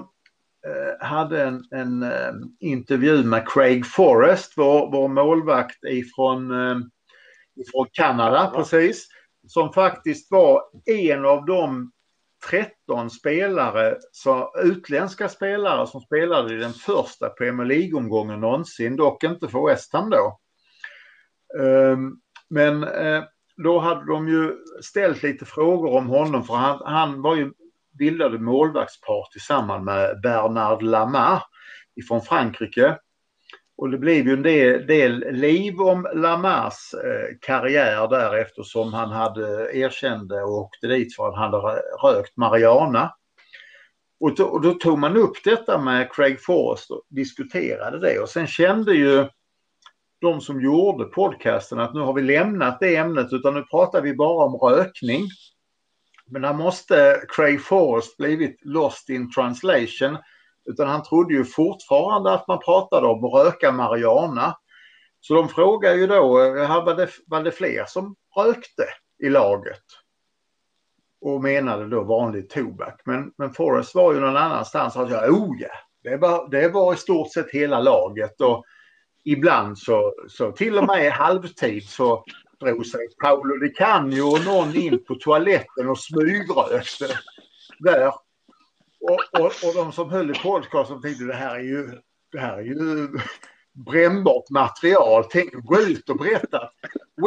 [0.68, 6.78] eh, hade en, en eh, intervju med Craig Forrest, vår, vår målvakt ifrån, eh,
[7.56, 9.08] ifrån Kanada, precis.
[9.48, 11.92] Som faktiskt var en av de
[12.50, 19.48] 13 spelare, så utländska spelare som spelade i den första Premier League-omgången någonsin, dock inte
[19.48, 20.40] för West Ham då.
[21.60, 22.12] Ehm,
[22.50, 23.24] men eh,
[23.64, 27.52] då hade de ju ställt lite frågor om honom för han, han var ju
[28.00, 31.44] bildade målvaktspar tillsammans med Bernard Lamar
[31.96, 32.98] ifrån Frankrike.
[33.78, 39.12] Och det blev ju en del, del liv om Lamars eh, karriär där eftersom han
[39.12, 43.14] hade erkände och åkte dit för att han hade rökt Mariana.
[44.20, 48.30] Och då, och då tog man upp detta med Craig Forrest och diskuterade det och
[48.30, 49.28] sen kände ju
[50.22, 54.16] de som gjorde podcasten att nu har vi lämnat det ämnet utan nu pratar vi
[54.16, 55.28] bara om rökning.
[56.26, 60.18] Men han måste Craig Forrest blivit lost in translation
[60.66, 64.58] utan han trodde ju fortfarande att man pratade om att röka marijuana.
[65.22, 68.84] Så de frågade ju då, eh, var det, var det fler som rökte
[69.24, 69.84] i laget?
[71.22, 73.02] Och menade då vanlig tobak.
[73.06, 75.70] Men, men Forrest var ju någon annanstans och sa, oh ja,
[76.04, 78.42] det var, det var i stort sett hela laget.
[78.42, 78.64] Och
[79.24, 82.24] ibland så, så till och med i halvtid så
[82.60, 87.08] drog sig Paolo Di Canio och någon in på toaletten och smygrökte
[87.80, 88.12] där.
[89.04, 91.90] Och, och, och de som höll i podcasten tänkte det här är ju,
[92.32, 93.10] det här är ju
[93.92, 95.24] brännbart material.
[95.32, 96.74] Tänk gå ut och berätta att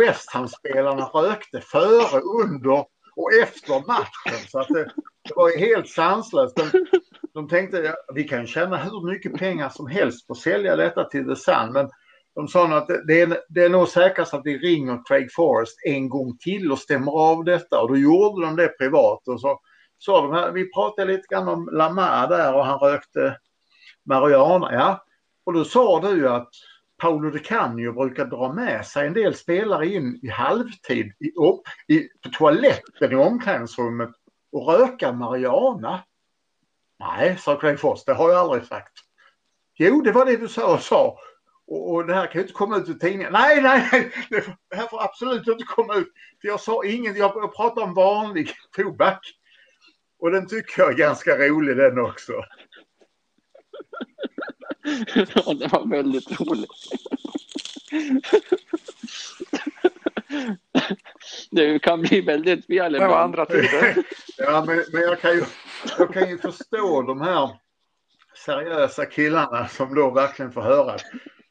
[0.01, 2.85] West Ham-spelarna rökte före, under
[3.17, 4.49] och efter matchen.
[4.49, 4.85] Så att det,
[5.29, 6.57] det var ju helt sanslöst.
[6.57, 6.87] De,
[7.35, 11.29] de tänkte vi kan tjäna hur mycket pengar som helst på att sälja detta till
[11.29, 11.73] The Sun.
[11.73, 11.91] Men
[12.35, 16.09] de sa att det är, det är nog säkrast att vi ringer Craig Forrest en
[16.09, 17.81] gång till och stämmer av detta.
[17.81, 19.29] Och då gjorde de det privat.
[19.29, 19.61] Och så
[19.99, 23.39] sa de här, vi pratade lite grann om Lamar där och han rökte
[24.05, 24.73] marijuana.
[24.73, 25.05] Ja.
[25.45, 26.49] Och då sa du att
[26.97, 31.33] Paolo De Canio brukar dra med sig en del spelare in i halvtid i,
[31.95, 34.11] i, på toaletten i omklädningsrummet
[34.53, 36.05] och röka marijuana.
[36.99, 38.93] Nej, sa Craig Foss, det har jag aldrig sagt.
[39.75, 41.19] Jo, det var det du sa och sa.
[41.67, 43.33] Och, och det här kan ju inte komma ut i tidningen.
[43.33, 46.13] Nej, nej, nej, det här får absolut inte komma ut.
[46.41, 49.21] För jag sa inget, jag, jag pratar om vanlig tobak.
[50.19, 52.33] Och den tycker jag är ganska rolig den också.
[55.15, 56.71] ja, det var väldigt roligt.
[61.51, 63.97] Det kan bli väldigt fel Det var andra tider.
[64.37, 65.45] ja, men, men jag, kan ju,
[65.99, 67.51] jag kan ju förstå de här
[68.47, 70.97] seriösa killarna som då verkligen får höra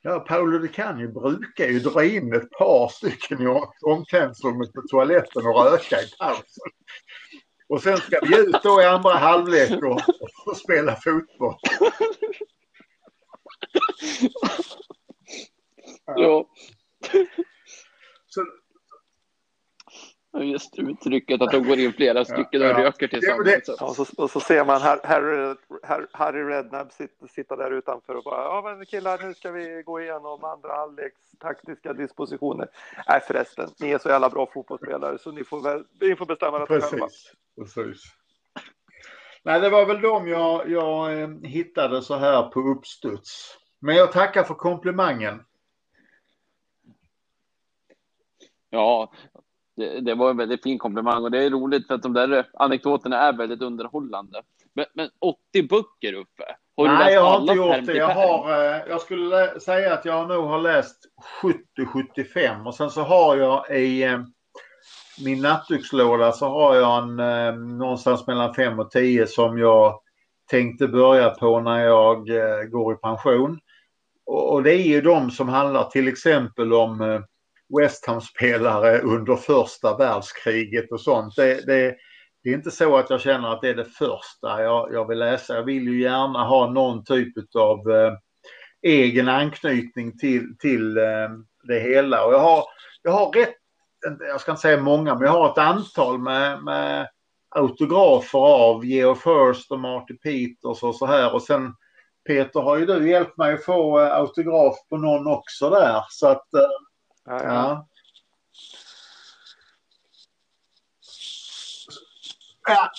[0.07, 3.47] Ja, Paolo Di Canio brukar ju dra in ett par stycken i
[3.81, 6.71] omklädningsrummet på toaletten och röka i pausen.
[7.67, 10.01] Och sen ska vi ut då i andra halvlek och,
[10.45, 11.55] och spela fotboll.
[16.05, 16.45] Ja.
[20.43, 23.45] Just uttrycket att de går in flera stycken och ja, röker tillsammans.
[23.45, 23.75] Det, det.
[23.79, 25.55] Ja, och, så, och så ser man Harry,
[26.11, 30.01] Harry, Redknapp sitta, sitta där utanför och bara ja men killar nu ska vi gå
[30.01, 32.67] igenom andra halvleks taktiska dispositioner.
[33.07, 36.59] Nej förresten, ni är så jävla bra fotbollsspelare så ni får, väl, ni får bestämma
[36.59, 37.07] det precis, själva.
[37.57, 38.03] Precis.
[39.43, 43.57] Nej det var väl de jag, jag eh, hittade så här på uppstuds.
[43.79, 45.43] Men jag tackar för komplimangen.
[48.69, 49.11] Ja,
[49.75, 52.47] det, det, var en väldigt fin komplimang och det är roligt för att de där
[52.53, 54.41] anekdoterna är väldigt underhållande.
[54.73, 56.55] Men, men 80 böcker Uffe?
[56.77, 57.97] Har Nej, jag har inte gjort det.
[57.97, 60.97] Jag, har, eh, jag skulle säga att jag nog har läst
[61.77, 64.19] 70-75 och sen så har jag i eh,
[65.25, 69.99] min nattdukslåda så har jag en, eh, någonstans mellan 5 och 10 som jag
[70.49, 72.27] tänkte börja på när jag
[72.71, 73.59] går i pension.
[74.25, 77.23] Och, och det är ju de som handlar till exempel om
[77.79, 81.35] West Ham-spelare under första världskriget och sånt.
[81.35, 81.95] Det, det,
[82.43, 85.19] det, är inte så att jag känner att det är det första jag, jag vill
[85.19, 85.55] läsa.
[85.55, 88.13] Jag vill ju gärna ha någon typ av eh,
[88.81, 91.29] egen anknytning till, till eh,
[91.63, 92.25] det hela.
[92.25, 92.63] Och jag har,
[93.01, 93.55] jag har rätt,
[94.19, 97.07] jag ska inte säga många, men jag har ett antal med, med
[97.49, 101.33] autografer av Geo First och Marty Peters och så här.
[101.33, 101.73] Och sen
[102.27, 106.01] Peter har ju du hjälpt mig att få eh, autograf på någon också där.
[106.09, 106.69] Så att eh,
[107.25, 107.87] Ja, ja.
[112.67, 112.91] ja.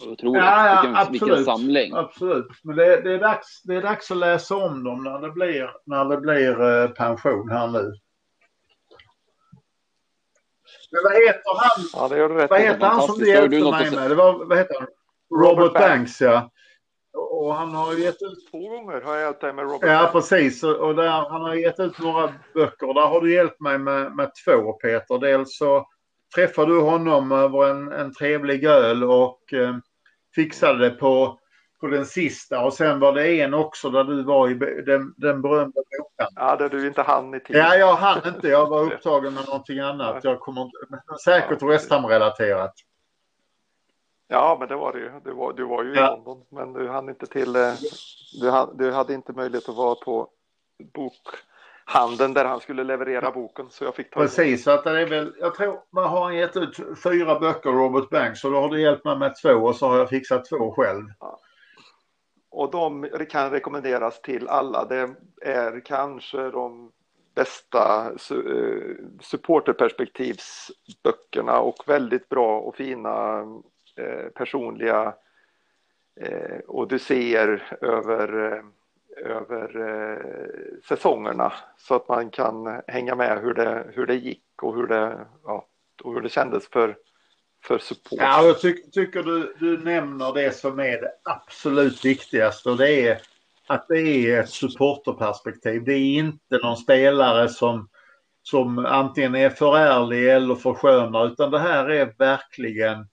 [0.00, 0.42] Otroligt.
[0.42, 1.94] Ja, ja, vilken, absolut, vilken samling.
[1.94, 2.46] Absolut.
[2.62, 5.70] Men det, det, är dags, det är dags att läsa om dem när det blir,
[5.86, 7.94] när det blir eh, pension här nu.
[10.90, 11.86] Men vad heter han?
[11.92, 14.10] Ja, det gör du rätt vad heter han som du hjälpte mig med?
[14.10, 14.88] Det var, vad heter han?
[15.40, 16.50] Robert, Robert Banks, Banks ja.
[17.12, 18.50] Och han har gett ut...
[18.50, 19.90] Två gånger har jag hjälpt dig med Robert.
[19.90, 20.62] Ja, precis.
[20.62, 22.94] Och där, han har gett ut några böcker.
[22.94, 25.18] Där har du hjälpt mig med, med två, Peter.
[25.18, 25.86] Dels så
[26.34, 29.76] träffade du honom över en, en trevlig öl och eh,
[30.34, 31.38] fixade det på,
[31.80, 35.42] på den sista och sen var det en också där du var i den, den
[35.42, 36.34] berömda boken.
[36.34, 37.56] Ja, där du inte hann i tid.
[37.56, 38.48] Ja, jag hann inte.
[38.48, 40.24] Jag var upptagen med någonting annat.
[40.24, 40.70] Jag kommer
[41.24, 42.72] säkert ja, West Ham-relaterat.
[44.32, 45.10] Ja, men det var det ju.
[45.24, 46.06] Du var, du var ju ja.
[46.06, 47.56] i London, men du hann inte till.
[47.56, 47.72] Eh,
[48.40, 50.28] du, hade, du hade inte möjlighet att vara på
[50.94, 55.06] bokhandeln där han skulle leverera boken, så jag fick ta Precis, så att det är
[55.06, 55.34] väl.
[55.40, 59.04] Jag tror man har gett ut fyra böcker Robert Banks, så då har du hjälpt
[59.04, 61.04] mig med två och så har jag fixat två själv.
[61.20, 61.40] Ja.
[62.50, 64.84] Och de kan rekommenderas till alla.
[64.84, 66.92] Det är kanske de
[67.34, 73.44] bästa eh, supporterperspektivsböckerna och väldigt bra och fina
[74.00, 75.14] Eh, personliga
[76.20, 78.62] eh, odysséer över, eh,
[79.30, 80.18] över eh,
[80.88, 85.26] säsongerna så att man kan hänga med hur det, hur det gick och hur det,
[85.44, 85.66] ja,
[86.02, 86.96] och hur det kändes för,
[87.64, 88.18] för support.
[88.20, 93.08] Ja, jag ty tycker du, du nämner det som är det absolut viktigaste och det
[93.08, 93.20] är
[93.66, 95.84] att det är ett supporterperspektiv.
[95.84, 97.88] Det är inte någon spelare som,
[98.42, 103.06] som antingen är för ärlig eller för sköna utan det här är verkligen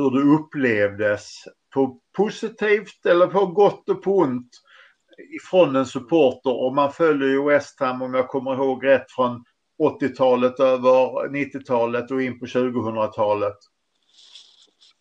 [0.00, 1.44] hur det upplevdes
[1.74, 4.50] på positivt eller på gott och på ont
[5.50, 9.44] från en supporter och man följer ju West Ham om jag kommer ihåg rätt från
[9.82, 13.56] 80-talet över 90-talet och in på 2000-talet.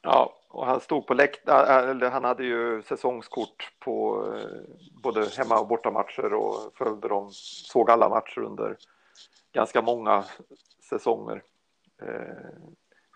[0.01, 5.25] Ja, och han stod på läktaren, äh, eller han hade ju säsongskort på eh, både
[5.37, 8.77] hemma och bortamatcher och följde dem, såg alla matcher under
[9.53, 10.23] ganska många
[10.89, 11.43] säsonger.
[12.01, 12.59] Eh,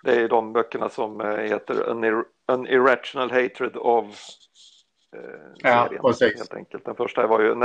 [0.04, 4.06] det är de böckerna som eh, heter An, Ir An Irrational Hatred of
[5.16, 5.22] eh,
[5.56, 6.38] ja, precis.
[6.38, 6.86] helt enkelt.
[6.86, 7.64] Den första var ju An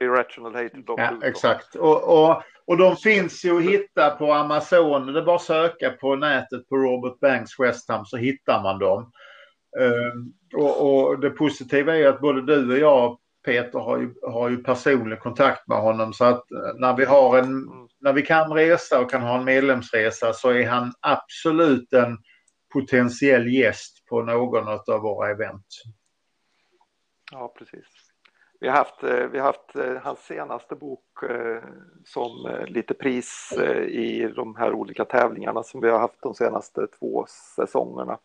[0.00, 1.74] Irrational Hatred of Ja, exakt.
[1.74, 5.12] Och, och, och de finns ju att hitta på Amazon.
[5.12, 8.78] Det är bara att söka på nätet på Robert Banks West Ham så hittar man
[8.78, 9.12] dem.
[9.78, 14.48] Um, och, och, det positiva är att både du och jag Peter har ju, har
[14.48, 18.22] ju personlig kontakt med honom så att eh, när vi har en mm när vi
[18.22, 22.18] kan resa och kan ha en medlemsresa så är han absolut en
[22.72, 25.66] potentiell gäst på någon av våra event.
[27.32, 27.86] Ja, precis.
[28.60, 31.62] Vi har haft, eh, vi har haft eh, hans senaste bok eh,
[32.04, 33.52] som lite pris
[33.88, 38.18] i de här olika tävlingarna som vi har haft de senaste två säsongerna.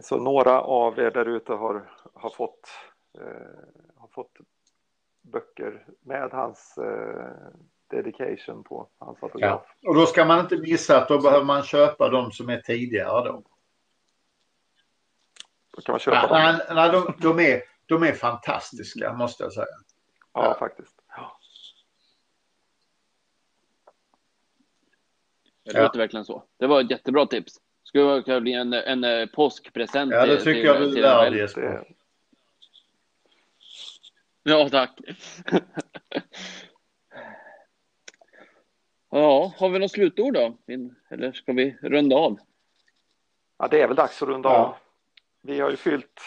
[0.00, 2.68] Så några av er där ute har, har, fått,
[3.96, 4.36] har fått
[5.22, 6.78] böcker med hans
[7.90, 9.62] dedication på hans autograf.
[9.80, 9.88] Ja.
[9.88, 13.28] Och då ska man inte missa att då behöver man köpa de som är tidigare
[13.28, 13.42] då.
[15.76, 16.58] Då kan man köpa ja, dem.
[16.58, 19.66] Nej, nej de, de, är, de är fantastiska måste jag säga.
[20.32, 20.56] Ja, ja.
[20.58, 20.94] faktiskt.
[21.16, 21.38] Ja.
[25.64, 26.44] Det låter verkligen så.
[26.58, 27.60] Det var ett jättebra tips.
[27.82, 30.12] Skulle kunna bli en, en eh, påskpresent.
[30.12, 31.84] Ja, det tycker till, jag du är värd Jesper.
[34.42, 35.00] Ja, tack.
[39.18, 40.56] Ja, har vi något slutord då?
[41.10, 42.38] Eller ska vi runda av?
[43.58, 44.56] Ja, det är väl dags att runda ja.
[44.56, 44.74] av.
[45.42, 46.20] Vi har ju fyllt,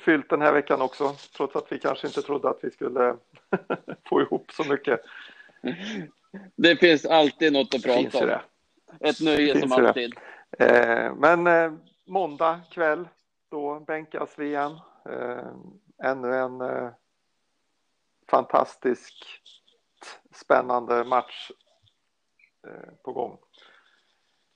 [0.00, 3.16] fyllt den här veckan också, trots att vi kanske inte trodde att vi skulle
[4.08, 5.00] få ihop så mycket.
[6.56, 8.26] Det finns alltid något att prata om.
[8.26, 8.40] Det.
[9.08, 10.14] Ett nöje finns som alltid.
[10.58, 11.72] Eh, men eh,
[12.06, 13.08] måndag kväll,
[13.50, 14.80] då bänkas vi igen.
[15.10, 15.46] Eh,
[16.02, 16.90] ännu en eh,
[18.30, 19.24] fantastiskt
[20.34, 21.50] spännande match
[23.04, 23.38] på gång.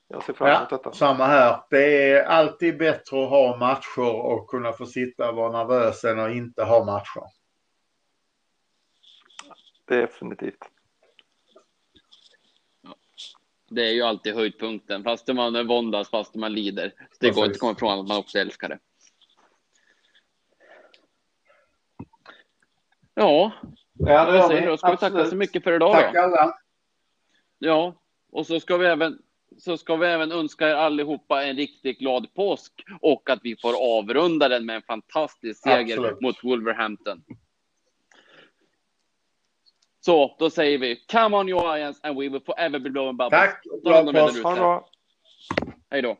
[0.08, 0.92] Jag ser fram emot ja, detta.
[0.92, 1.62] Samma här.
[1.70, 6.20] Det är alltid bättre att ha matcher och kunna få sitta och vara nervös än
[6.20, 7.22] att inte ha matcher.
[9.84, 10.64] Definitivt.
[13.68, 16.88] Det är ju alltid höjdpunkten, fast man våndas, fast man lider.
[16.88, 17.36] Så det Precis.
[17.36, 18.78] går inte att komma ifrån att man också älskar det.
[23.14, 23.52] Ja,
[23.92, 25.92] ja det säger, då ska vi tacka så mycket för idag.
[25.92, 26.58] Tack alla.
[27.58, 27.94] Ja,
[28.32, 29.18] och så ska vi även
[29.58, 33.98] så ska vi även önska er allihopa en riktigt glad påsk och att vi får
[33.98, 36.20] avrunda den med en fantastisk seger Absolut.
[36.20, 37.24] mot Wolverhampton.
[40.00, 43.40] Så då säger vi Come on you Lions and we will forever be blowing bubbles.
[43.40, 43.64] Tack!
[43.82, 44.42] Glad påsk!
[45.90, 46.18] Hej då!